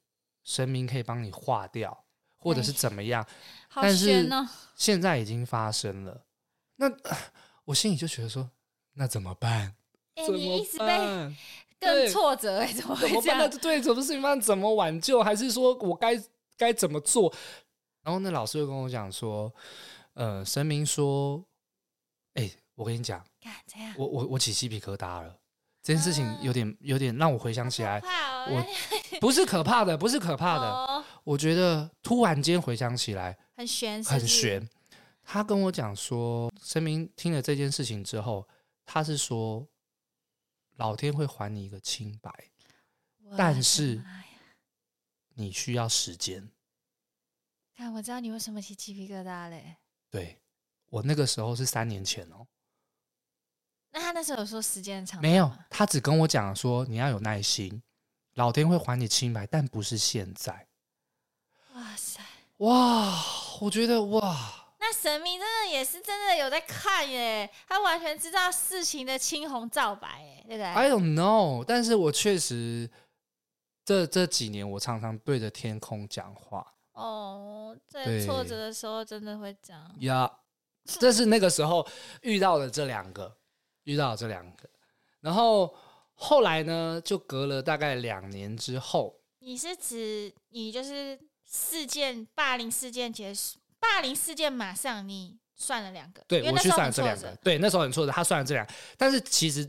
[0.45, 2.06] 神明可以帮你化掉，
[2.38, 3.28] 或者是怎么样。
[3.76, 4.30] 但是
[4.76, 6.24] 现在已经发生了，
[6.78, 6.89] 那
[7.65, 8.50] 我心里就觉得说，
[8.93, 9.76] 那怎么办？
[10.15, 11.36] 哎，你一直被
[11.82, 13.24] 更挫折，哎，怎么会这样？
[13.24, 13.60] 怎么办？
[13.60, 14.39] 对，什么事情办？
[14.39, 15.21] 怎么挽救？
[15.21, 16.17] 还是说我该
[16.56, 17.34] 该怎么做？
[18.04, 19.54] 然后那老师就跟我讲说，
[20.13, 21.43] 呃，神明说，
[22.36, 23.21] 哎，我跟你讲，
[23.97, 25.40] 我我我起鸡皮疙瘩了。
[25.83, 27.99] 这件事情有点有点让我回想起来，
[28.47, 28.65] 我
[29.19, 31.03] 不是可怕的，不是可怕的。
[31.23, 34.69] 我觉得突然间回想起来很悬，很悬。
[35.23, 38.47] 他跟我讲说，神明听了这件事情之后，
[38.85, 39.67] 他是说
[40.77, 42.31] 老天会还你一个清白，
[43.37, 44.03] 但是
[45.35, 46.49] 你需要时间。
[47.75, 49.77] 看，我知道你为什么起鸡皮疙瘩嘞？
[50.09, 50.39] 对，
[50.89, 52.45] 我那个时候是三年前哦。
[53.93, 55.21] 那他那时候有说时间长？
[55.21, 57.84] 没有，他只跟我讲说你要有耐心，
[58.36, 60.67] 老天会还你清白，但不是现在。
[61.73, 62.21] 哇塞，
[62.58, 63.23] 哇，
[63.60, 72.89] 我觉得哇，那神明真的也是真的有在看耶，他完全知道事情的青红皂白，耶，对不对？I don't know，但是我确实
[73.84, 76.65] 这这几年我常常对着天空讲话。
[76.93, 79.77] 哦，在挫折的时候真的会讲。
[79.99, 80.32] 呀
[80.86, 81.86] ，yeah, 这是那个时候
[82.21, 83.38] 遇到的这两个。
[83.83, 84.69] 遇到这两个，
[85.19, 85.75] 然后
[86.13, 89.19] 后来呢，就隔了大概两年之后。
[89.39, 99.67] 你是指你就是事件霸凌事件结束，霸凌事件马上你算了两个，对，我去算了这两个，对，那时候很挫折，他算了这两个，但是其实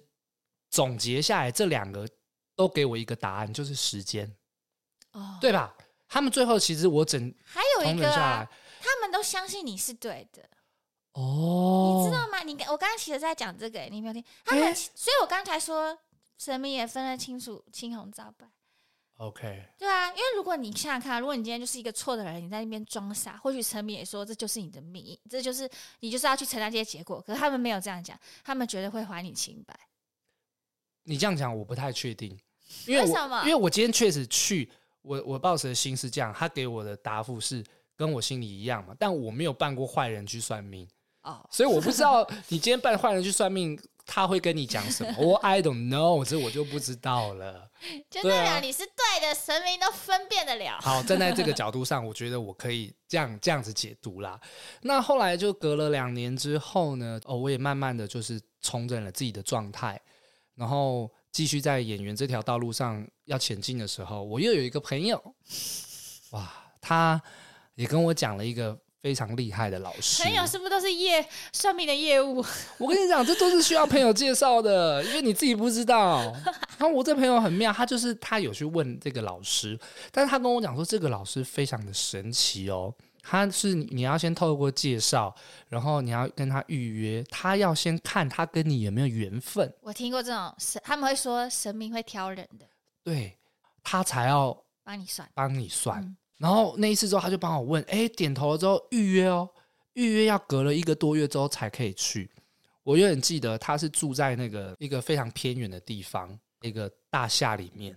[0.69, 2.07] 总结下来，这两个
[2.55, 4.31] 都给我一个答案，就是时间，
[5.13, 5.75] 哦，对吧？
[6.07, 8.47] 他们最后其实我整还有一个、啊，
[8.79, 10.47] 他们都相信你是对的。
[11.13, 12.43] 哦，你知道吗？
[12.43, 14.25] 你我刚刚其实在讲这个，你没有听？
[14.45, 15.97] 他们，欸、所以我刚才说
[16.39, 18.47] 神明也分得清楚青红皂白。
[19.19, 25.69] OK，对啊，因为如果你想想看，如果你今天就是一个错的人，你在那边装傻，或许神明也说这就是你的命，这就是
[26.01, 27.21] 你就是要去承担这些结果。
[27.21, 29.79] 可是他们没有这样讲，他们绝对会还你清白。
[31.05, 32.31] 你这样讲我不太确定，
[32.87, 33.43] 因为，为什么？
[33.43, 34.69] 因为我今天确实去，
[35.03, 37.63] 我我抱持的心是这样，他给我的答复是
[37.95, 40.89] 跟我心里一样嘛，但我没有扮过坏人去算命。
[41.23, 45.15] 哦，所以我不知道你今天扮坏人去算命，他会跟你讲什么？
[45.23, 47.71] 我 I don't know，这我就不知道了。
[48.11, 50.81] 就代表你是对的，神明都分辨得了。
[50.81, 54.41] 好，站在这个 角度上，我觉得我可以这样这样子解读啦。
[54.83, 60.01] 那后来就隔了两年之后呢，哦，我也慢慢的就是重整了自己的状态，
[60.57, 65.21] 然后继续在演员这条道路上要前进的时候，我又有一个朋友，
[66.31, 67.23] 哇，他
[67.77, 68.77] 也跟我讲了一个。
[69.03, 72.37] 非常厉害的老师，朋友是不是都是业算命的业务？
[72.79, 76.33] 我跟你讲，这都是需要朋友介绍的， 因为你自己不知道。
[76.79, 79.77] 然后我这朋友很妙，他就是他有去问这个老师，
[80.13, 82.95] 但是他跟我讲说，这个老师非常的神奇哦。
[83.25, 85.35] 他是你要先透过介绍，
[85.69, 89.73] 然后你要跟他预约，他要先看他跟你有没有缘分。
[89.81, 92.67] 我听过这种神，他们会说神明会挑人的，
[93.03, 93.37] 对，
[93.83, 96.01] 他才要帮你算，帮你算。
[96.01, 99.49] 嗯然后那一次之后，他就帮我问，哎，点头了之后预约哦，
[99.93, 102.29] 预约要隔了一个多月之后才可以去。
[102.83, 107.97] 我永远记得他是住在那个一个非常偏远的地方，一个大厦里面。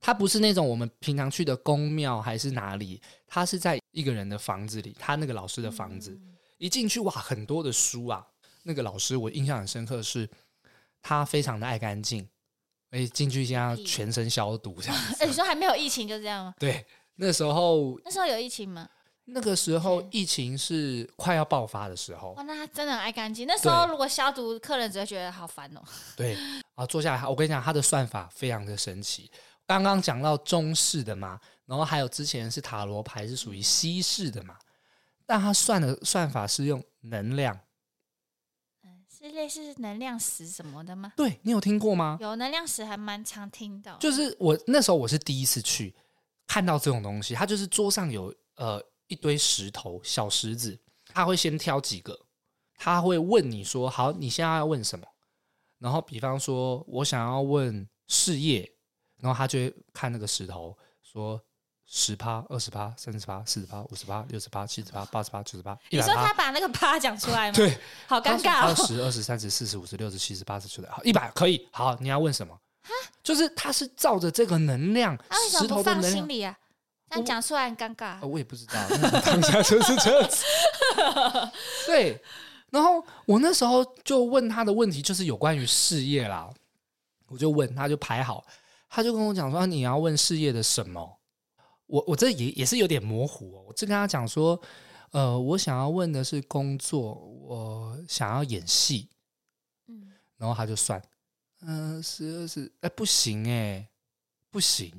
[0.00, 6.12] 他不是那种我们平常去的宫庙还是哪里，他是在一个人的房子里，他那个老师的房子。
[6.12, 8.26] 嗯、一进去哇，很多的书啊。
[8.62, 10.26] 那个老师我印象很深刻的是，
[11.02, 12.26] 他非常的爱干净，
[12.92, 15.16] 哎，进去先要全身消毒这样子。
[15.22, 16.54] 哎，你说还没有疫情就这样吗？
[16.58, 16.86] 对。
[17.22, 18.88] 那时候，那时候有疫情吗？
[19.26, 22.32] 那个时候疫情是快要爆发的时候。
[22.32, 23.46] 哇，那他真的很爱干净。
[23.46, 25.80] 那时候如果消毒，客人只会觉得好烦哦。
[26.16, 26.36] 对
[26.74, 29.30] 啊，坐下来，我跟你讲，他的算法非常的神奇。
[29.64, 34.56] 刚刚讲到中式的嘛，然后还有之前是塔罗牌，是属于西式的嘛。
[35.24, 37.56] 但他算的算法是用能量，
[38.82, 41.12] 嗯，是类似能量石什么的吗？
[41.16, 42.18] 对，你有听过吗？
[42.20, 43.96] 有能量石，还蛮常听到。
[43.98, 45.94] 就是我那时候我是第一次去。
[46.46, 52.18] 看到这种东西，他就是桌上有呃一堆石头，小石子，他会先挑几个，
[52.76, 55.06] 他会问你说：“好，你现在要问什么？”
[55.78, 58.70] 然后比方说我想要问事业，
[59.18, 61.40] 然后他就会看那个石头，说
[61.86, 65.76] 十趴、二十趴、三十趴、四十趴、五十趴、六十趴、七十趴、八十趴、九十趴。
[65.90, 67.56] 你说他把那个趴讲出来吗？
[67.56, 67.76] 对，
[68.06, 68.74] 好尴尬哦。
[68.86, 71.68] 十、二十、三十、四十、五十、六十、七十、八十、九十，好，一百可以。
[71.72, 72.58] 好，你要问什么？
[73.22, 75.16] 就是他是照着这个能量，
[75.50, 76.12] 石头的能量。
[76.12, 76.56] 心里啊，
[77.10, 78.18] 那讲出来很尴尬。
[78.22, 78.74] 我，我也不知道，
[79.24, 80.44] 当下就是这样子。
[81.86, 82.20] 对，
[82.70, 86.50] 然后我那时候就问他的问题，就是有关于事业啦。
[87.28, 88.44] 我就问他，就排好，
[88.88, 91.18] 他就跟我讲说：“你要问事业的什么？”
[91.86, 93.64] 我我这也也是有点模糊哦。
[93.68, 94.60] 我就跟他讲说
[95.12, 99.08] ：“呃，我想要问的是工作，我想要演戏。”
[99.88, 101.00] 嗯，然后他就算。
[101.66, 103.88] 嗯，十二十，哎，不行哎，
[104.50, 104.92] 不行。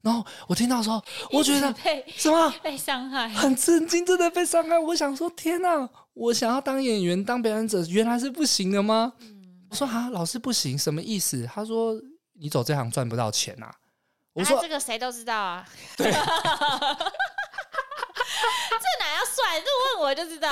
[0.00, 1.74] 然后我听到说，我觉得
[2.16, 4.78] 什么被伤害，很震惊，真的被伤害。
[4.78, 5.88] 我想说，天哪！
[6.14, 9.12] 我想要当演员，当表演者，原来是不行的吗？
[9.20, 11.44] 嗯、我说啊，老师不行，什么意思？
[11.46, 12.00] 他说
[12.34, 13.74] 你走这行赚不到钱呐、啊。
[14.32, 15.68] 我说、啊、这个谁都知道啊。
[15.96, 16.10] 对。
[18.80, 18.97] 这
[19.44, 19.62] 哪要算？
[19.62, 20.50] 就问我就知道。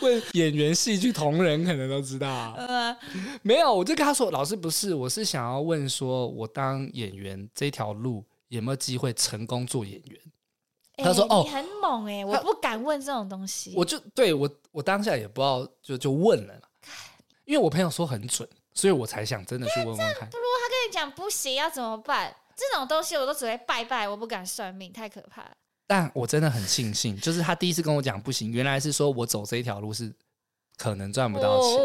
[0.00, 2.54] 问演员、戏剧同仁可能都知道、啊。
[2.56, 2.96] 呃，
[3.42, 10.20] 没有，我就跟他说：“老师不是，我是想要问，说我当演员这条路有没有机会成功做演员？”、
[11.04, 16.54] 他说：“哦，你很猛哎、我不敢问这种东西。”我就对我，我当下也不知道，就就问了。
[17.44, 20.28] 因为我朋友说很准，所以我才想真的去问问看。
[20.30, 22.34] 不如他跟你讲不行，要怎么办？
[22.56, 25.50] 这种东西我都只会拜拜，我不敢算命，太可怕了。
[25.86, 30.12] 但我真的很庆幸，就是他第一次跟我讲不行，原来是说我走这一条路是
[30.76, 31.78] 可能赚不到钱，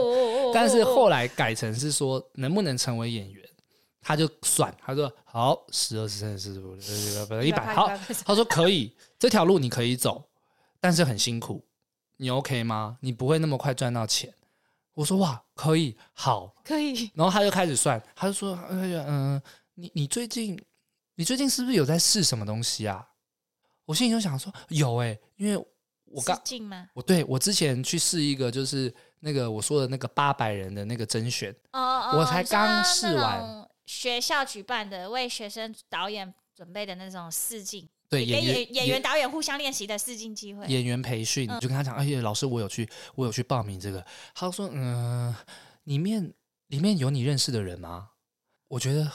[0.53, 3.47] 但是后来改成是说能不能成为演员，
[4.01, 7.89] 他就算，他说好，十、二、十、三、十、四、十、五、一百，好，
[8.25, 10.23] 他说可以，这条路你可以走，
[10.79, 11.63] 但是很辛苦，
[12.17, 12.97] 你 OK 吗？
[13.01, 14.33] 你不会那么快赚到钱。
[14.93, 17.09] 我说哇，可以，好，可以。
[17.13, 19.41] 然后他就开始算，他就说，哎呀，嗯，
[19.75, 20.59] 你你最近
[21.15, 23.07] 你最近是不是有在试什么东西啊？
[23.85, 25.57] 我心里就想说有哎、欸，因为
[26.05, 26.39] 我刚
[26.93, 44.05] 我对我之前去试一个，就是那个我说的那个八百人的那个甄选，哦哦，我才刚试完学校举办的为学生导演准备的那种试镜，对，演演演员导演互相练习的试镜机会，演员培训，就跟他讲，哎呀，老师，我有去，我有去报名这个。
[44.35, 45.33] 他说，嗯，
[45.85, 46.33] 里面
[46.67, 48.09] 里面有你认识的人吗？
[48.67, 49.09] 我觉得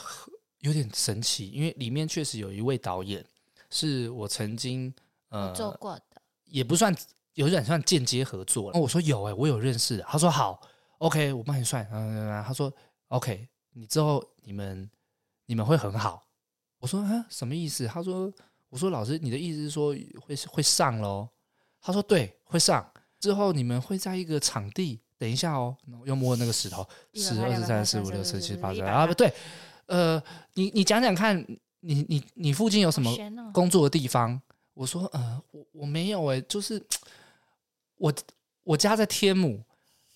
[0.59, 3.23] 有点神奇，因为里面确实有一位导演
[3.69, 4.93] 是我曾经
[5.29, 6.95] 呃做过的，也不算
[7.33, 8.71] 有点算间接合作。
[8.73, 10.03] 我说有哎、欸，我有认识的。
[10.03, 10.59] 他说好
[10.99, 11.87] ，OK，我帮你算。
[11.91, 12.71] 嗯，他说
[13.09, 14.89] OK，你之后你们
[15.45, 16.23] 你们会很好。
[16.79, 17.87] 我说啊，什么意思？
[17.87, 18.31] 他说
[18.69, 21.27] 我说老师，你的意思是说会会上喽？
[21.81, 22.89] 他说对，会上。
[23.19, 25.01] 之后你们会在一个场地。
[25.19, 29.33] 等一下哦，又摸那个石头，十、二、十三、十五、六、十七、八、九啊，不对，
[29.87, 30.21] 呃，
[30.53, 31.43] 你你讲讲看，
[31.79, 33.15] 你你你附近有什么
[33.53, 34.41] 工作的地方？
[34.73, 36.85] 我说，呃，我我没有哎，就是
[37.95, 38.13] 我
[38.63, 39.63] 我家在天母，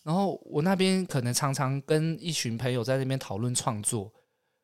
[0.03, 4.11] 然后我那边可能常常跟一群朋友在那边讨论创作。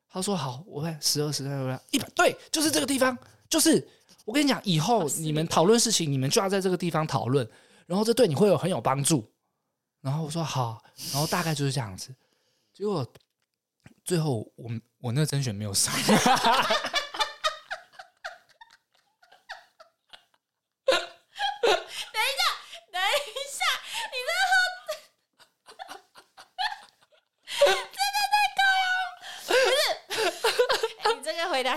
[0.10, 3.18] 他说好，我看十二、十三、十五、一百，对，就是这个地方，
[3.50, 3.88] 就是
[4.24, 7.50] 我跟你讲，以后你们讨论事情，你们就要在这个地方讨论，
[7.86, 9.28] 然后这对你会有很有帮助。
[10.02, 12.14] 然后我说好，然后大概就是这样子。
[12.74, 13.06] 结果
[14.06, 14.70] 最后我
[15.00, 15.92] 我那个甄选没有上。
[15.98, 16.10] 等一
[22.38, 22.44] 下，
[22.92, 23.04] 等一
[23.52, 23.60] 下，
[24.14, 24.16] 你
[27.60, 28.88] 这个真的太高了，
[29.46, 29.58] 不是？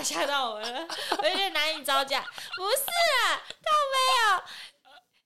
[0.03, 0.87] 吓到我了，
[1.17, 2.21] 我有点难以招架。
[2.21, 2.83] 不是
[3.25, 4.41] 啊，他没有。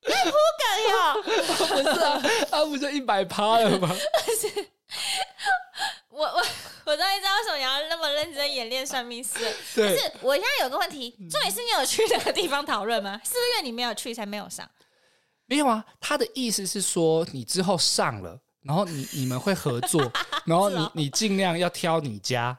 [0.07, 2.21] 在铺梗哟，不是啊，
[2.51, 3.89] 他不就一百趴了吗？
[6.09, 6.45] 我我
[6.85, 9.33] 我终于知道为什么你要那么认真演练算命师。
[9.73, 13.19] 对，不是，我现在有个问题，重点是你有去那个地方讨论吗？
[13.23, 14.69] 是不是因为你没有去才没有上？
[15.47, 19.99] 没有啊，他的意思是说你之后上了，然后你你们会合作，
[20.45, 22.55] 然后你、哦、你尽量要挑你家。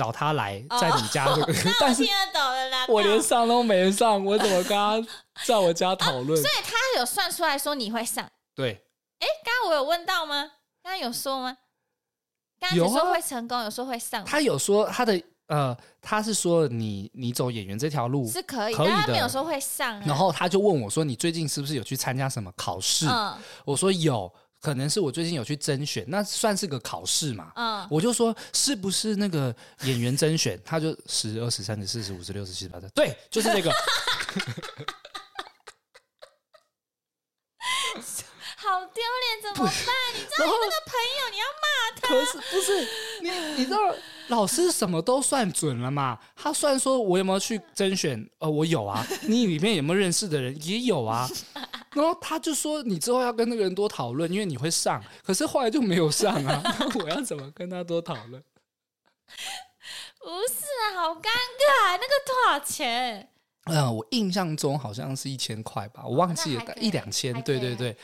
[0.00, 2.86] 找他来，在你家这个， 哦、但是听得懂了啦。
[2.88, 4.98] 我连上都没上，我怎么跟他
[5.44, 6.42] 在我家 讨论、哦？
[6.42, 8.26] 所以他有算出来说你会上。
[8.54, 8.82] 对。
[9.18, 10.52] 哎，刚刚我有问到吗？
[10.82, 11.54] 刚刚有说吗？
[12.58, 14.24] 刚刚有说会成功，有，啊、有说会上。
[14.24, 20.02] 他有说他的呃，他是说你你走演员这条路是可以，可以的，但他没有说会上、啊。
[20.06, 23.36] 然后他就问我说：“你最近是不是有去参加什么考试？”嗯、
[23.66, 24.32] 我说有。
[24.60, 27.50] 可能是我最近有去甄选，那算是个考试嘛？
[27.56, 29.54] 嗯，我就说是不是那个
[29.84, 30.60] 演员甄选？
[30.64, 33.72] 他就十、二、十、三、十、四、十、五、十、六、十、七、十、八、十，对，就是那个。
[38.62, 39.74] 好丢脸，怎么办？
[40.14, 41.64] 你知道你那个朋友，你要骂
[41.98, 42.08] 他。
[42.08, 42.68] 可是不是
[43.22, 43.30] 你？
[43.56, 43.78] 你知道
[44.28, 46.18] 老师什么都算准了嘛？
[46.36, 48.28] 他算说我有没有去甄选？
[48.38, 49.04] 呃，我有啊。
[49.22, 50.54] 你里面有没有认识的人？
[50.62, 51.26] 也有啊。
[51.92, 56.62] 然后他就说：“你之后要跟那个人多讨论，因为你会上。”可是后来就没有上啊！
[56.78, 58.42] 那我要怎么跟他多讨论？
[60.18, 61.92] 不是啊，好尴尬！
[61.92, 63.28] 那个多少钱？
[63.64, 67.32] 嗯，我印象中好像是一千块吧，我忘记了，一两千。
[67.42, 67.96] 对对对。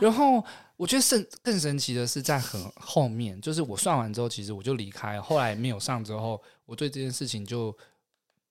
[0.00, 0.44] 然后
[0.76, 5.22] 我觉得神更神奇的是在很后面，就是我算完之后，其实我就离开了。
[5.22, 7.76] 后来没有上之后，我对这件事情就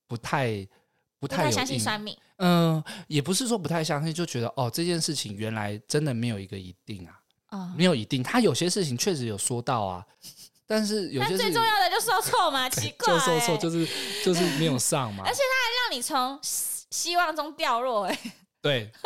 [0.06, 0.66] 不太。
[1.20, 7.14] 不太，不太相信算命，嗯、呃，也不是说不太相信，就觉得哦，这件事情原来真的没有一个一定啊，
[7.50, 10.04] 哦、没有一定，他有些事情确实有说到啊，
[10.66, 13.86] 但是有些是最重要的就说错嘛， 奇怪、欸，就说错就是
[14.24, 18.92] 就是没有上嘛，而且他还让你从希望中掉落、欸，哎，对。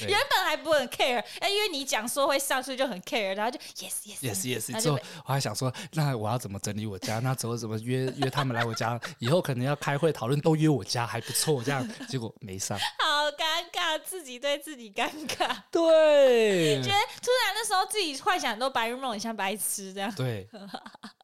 [0.00, 4.80] 原本还不很 care，哎，因为你讲说会上去就很 care，然后就 yes yes yes yes。
[4.80, 7.18] 之后我还想说，那我要怎么整理我家？
[7.20, 9.00] 那之后怎么约约他们来我家？
[9.18, 15.56] 以后可能要开会讨论，都约我家还不错，这样结果没上，好尴尬，自己对自己尴尬。
[15.70, 20.12] 对，觉得突然那时候自己幻想都白日梦，很像白痴这样。
[20.14, 20.48] 对。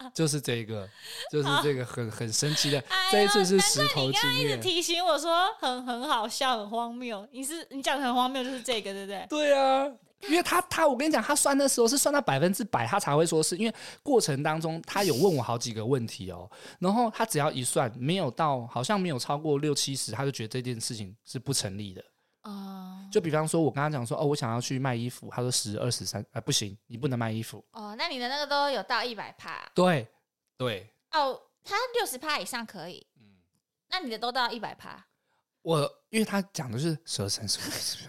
[0.14, 0.88] 就是这个，
[1.30, 2.82] 就是这个很很神奇的。
[3.10, 4.12] 这一次是石头经验。
[4.12, 7.26] 你刚刚一直提醒我说很很好笑，很荒谬。
[7.32, 9.26] 你是你讲的很荒谬，就是这个，对不对？
[9.28, 9.86] 对啊，
[10.28, 22.02] 因为他他，我跟你讲，他算的时候是算到百分之百，他才会说是因为过程当中他有问我好几个问题哦，然后他只要一算没有到，好像没有超过六七十，他就觉得这件事情是不成立的。
[22.42, 27.64] 哦，uh, 就比方说，我跟他讲说，哦，我想要去卖衣服，他说十、二、十、三，哎，不行，你不能卖衣服。
[27.72, 29.70] 哦，那你的那个都有到一百帕？
[29.74, 30.08] 对，
[30.56, 30.90] 对。
[31.12, 33.06] 哦，他六十帕以上可以。
[33.18, 33.36] 嗯，
[33.88, 35.06] 那你的都到一百帕？
[35.62, 37.58] 我因为他讲的是十、二、三、十、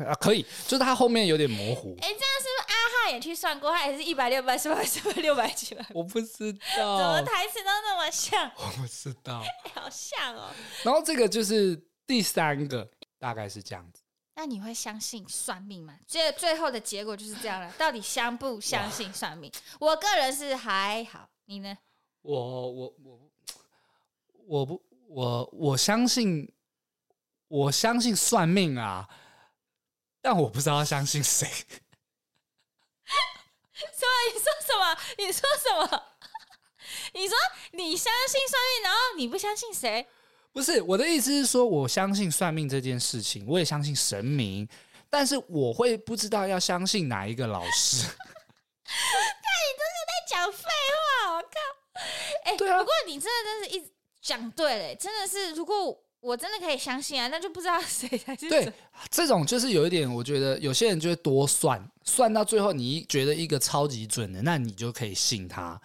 [0.01, 1.93] 五啊，可以，就是他后面有点模糊。
[2.01, 3.69] 哎，这样是不是阿哈也去算过？
[3.69, 5.85] 他也是一百、六百、四百、四百、六百、七百？
[5.93, 8.49] 我不知道，怎么台词都那么像？
[8.55, 9.43] 我不知道，
[9.75, 10.49] 好像哦。
[10.83, 11.75] 然后这个就是
[12.07, 14.00] 第三个，大概是这样子。
[14.41, 15.95] 那你会相信算命吗？
[16.07, 17.71] 这最后的结果就是这样了。
[17.77, 19.51] 到底相不相信算命？
[19.79, 21.77] 我个人是还好，你呢？
[22.23, 23.31] 我我我
[24.47, 26.51] 我不我我相信
[27.49, 29.07] 我相信算命啊，
[30.23, 31.47] 但我不知道相信谁。
[31.47, 31.67] 什
[34.01, 34.07] 么？
[34.25, 34.97] 你说什么？
[35.19, 36.03] 你说什么？
[37.13, 37.37] 你说
[37.73, 40.07] 你相信算命，然后你不相信谁？
[40.53, 44.67] 不是，我的意思是说，我相信算命这件事情，我也相信神明，
[45.09, 48.05] 但是我会不知道要相信哪一个老师。
[48.83, 50.67] 看你真的在讲废
[51.25, 51.49] 话，我靠！
[52.43, 52.79] 哎、欸，对啊。
[52.79, 53.91] 不过你真的真是一
[54.21, 58.71] 讲对了，真的是，如果我真的可以相信啊，那就不知道谁才是对。
[59.09, 65.81] 这种就是有一点，我觉得有些人就会多算，算到最后，你觉得一个超级准的，那你就可以信他。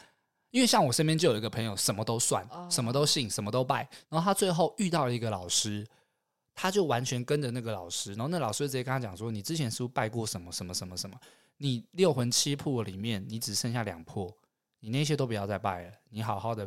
[0.57, 3.87] 因为像我身边就有一个朋友，什么都算，什么都信，什么都拜。
[4.09, 5.87] 然后他最后遇到了一个老师，
[6.55, 8.15] 他就完全跟着那个老师。
[8.15, 11.21] 然后那老师直接跟他讲说：“你之前是不是拜过什么什么什么什么？
[11.59, 14.35] 你六魂七魄里面，你只剩下两魄，
[14.81, 15.93] 你那些都不要再拜了。
[16.09, 16.67] 你好好的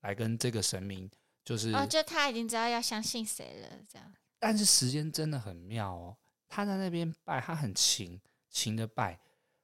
[0.00, 1.06] 来跟这个神明，
[1.44, 1.74] 就是……
[1.74, 4.14] 哦，就他已经知道要相信谁了，这样。
[4.38, 6.16] 但是时间真的很妙哦，
[6.48, 8.18] 他在那边拜，他很勤
[8.48, 9.20] 勤的拜，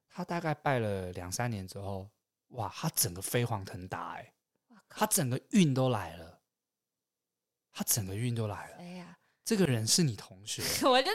[0.07, 2.07] 他大概拜了两三年之后。”
[2.53, 4.33] 哇，他整个飞黄腾达哎，
[4.89, 6.39] 他整个运都来了，
[7.71, 8.75] 他整个运都来了。
[8.79, 11.11] 哎呀，这个人是你同学， 我就，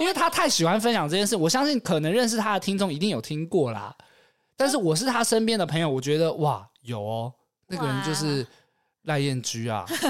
[0.00, 3.96] 因为他太喜欢分享这件事，我相信可能认识他的听众一定有听过啦。
[4.56, 7.34] 但是我是他身边的朋友，我觉得哇，有哦，
[7.66, 8.46] 那个人就是
[9.02, 9.84] 赖燕居啊。
[9.90, 10.06] 你确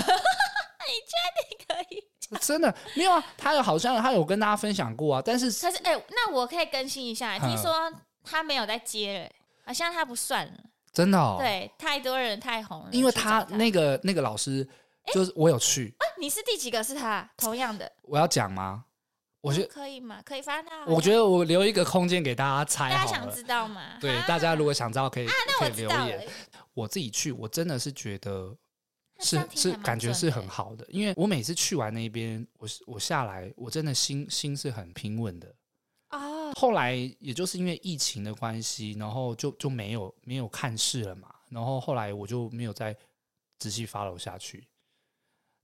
[1.48, 2.04] 定可以？
[2.40, 9.30] 真的没有啊，他有好像他有跟大家分享过啊，但是可是哎，那我可以更新一下，听说他没有在接了。
[9.66, 10.54] 好像他不算了，
[10.92, 11.36] 真的哦。
[11.38, 12.88] 对，太多人太红了。
[12.92, 14.66] 因为他那个那个老师，
[15.12, 15.92] 就是我有去。
[15.98, 16.82] 啊，你是第几个？
[16.84, 17.90] 是他同样的？
[18.02, 18.84] 我要讲吗？
[19.40, 20.22] 我觉得可以吗？
[20.24, 20.86] 可以发他。
[20.86, 22.90] 我觉得我留一个空间给大家猜。
[22.90, 23.98] 大家想知道吗？
[24.00, 25.26] 对，大家如果想知道，可以
[25.58, 26.26] 可以留言。
[26.72, 28.56] 我自己去，我真的是觉得
[29.20, 35.54] 是是感觉是很好的，因为我每次去完那边，我我下来，我真的心心是很平稳的。
[36.48, 41.34] 啊，后来也就是因为疫情的关系，然后就就没有没有看事了嘛。
[41.48, 42.96] 然后后来我就没有再
[43.58, 44.66] 仔细 follow 下去。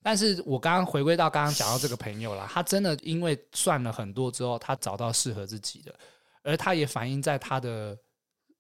[0.03, 5.95] 但是我刚刚回归到刚刚讲到这个朋友啦，他真的因为算了很多之后，他找到适合自己的，
[6.43, 7.97] 而他也反映在他的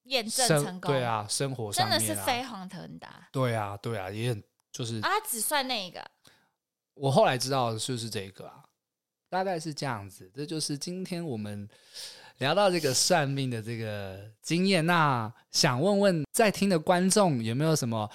[0.04, 3.28] 验证成功，对啊，生活上真的是飞黄腾达。
[3.32, 6.04] 对啊，对啊，也很就是啊，他只算那个。
[6.94, 8.62] 我后来知道的就是这个啊。
[9.32, 11.66] 大概是这样子，这就是今天我们
[12.36, 14.84] 聊到这个算命的这个经验。
[14.84, 18.10] 那想问问在听的观众有没有什么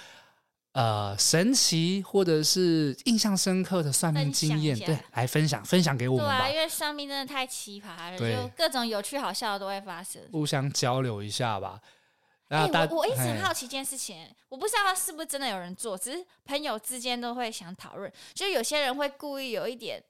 [0.74, 4.78] 呃神奇或者是印象深刻的算命经验？
[4.78, 6.38] 对，来分享分享给我们吧。
[6.38, 11.80] 对啊，因为算命真的太奇葩了，就各种有趣好笑的都会发生，互相交流一下吧。
[12.46, 20.00] 哎、欸，我我一直很好奇一件事情，我不知道他是不是真的有人做，只是朋友之间都会想讨论，就有些人会故意有一点。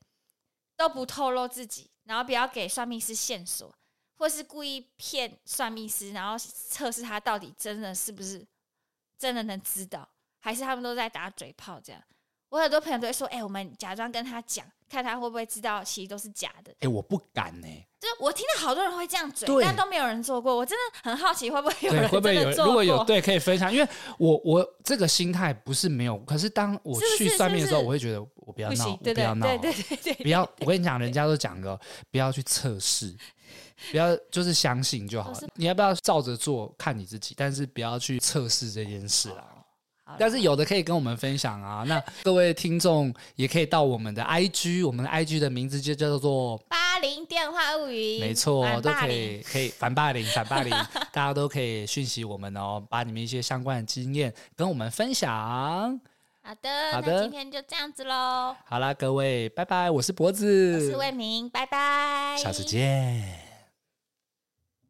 [0.78, 3.74] 都不透露自己，然后不要给算命师线索，
[4.16, 8.46] 或是故意骗算命师，然后测试他到底真的是不是
[9.18, 10.08] 真的能知道，
[10.38, 12.02] 还是他们都在打嘴炮这样。
[12.50, 17.86] 我很多朋友都会说：“哎、欸，我们假装跟他讲，看他会不会知道，其实都是假的。”哎，我不敢呢、欸。
[18.00, 20.56] 就我听到好多人会这样嘴，但都没有人做过。
[20.56, 22.08] 我真的很好奇，会不会有人？
[22.08, 22.50] 会不会有？
[22.64, 23.72] 如果有，对，可以分享。
[23.72, 23.88] 因为
[24.18, 30.48] 我我这个心态不是没有，可是当我去算命的时候，我会觉得我不要闹，我不要闹，对对对对，不要。
[30.60, 31.78] 我跟你讲，人家都讲过，
[32.10, 33.12] 不要去测试，
[33.90, 35.40] 不要就是相信就好了。
[35.56, 39.57] 你要不要照着做，看你自己，但是不要去测试这件事啊。
[40.18, 50.70] 但是有的可以跟我们分享啊，那各位听众也可以到我们的 IG，我们的 IG 的名字就叫做八零电话物语，没错，都可以可以反霸凌反霸凌，
[51.12, 56.00] 大家都可以讯息我们哦，把你们一些相关的经验跟我们分享。
[56.42, 58.56] 好的，好的，那今天就这样子喽。
[58.64, 63.47] 好啦，各位，拜拜，我是脖子，我是魏明，拜拜，下次见。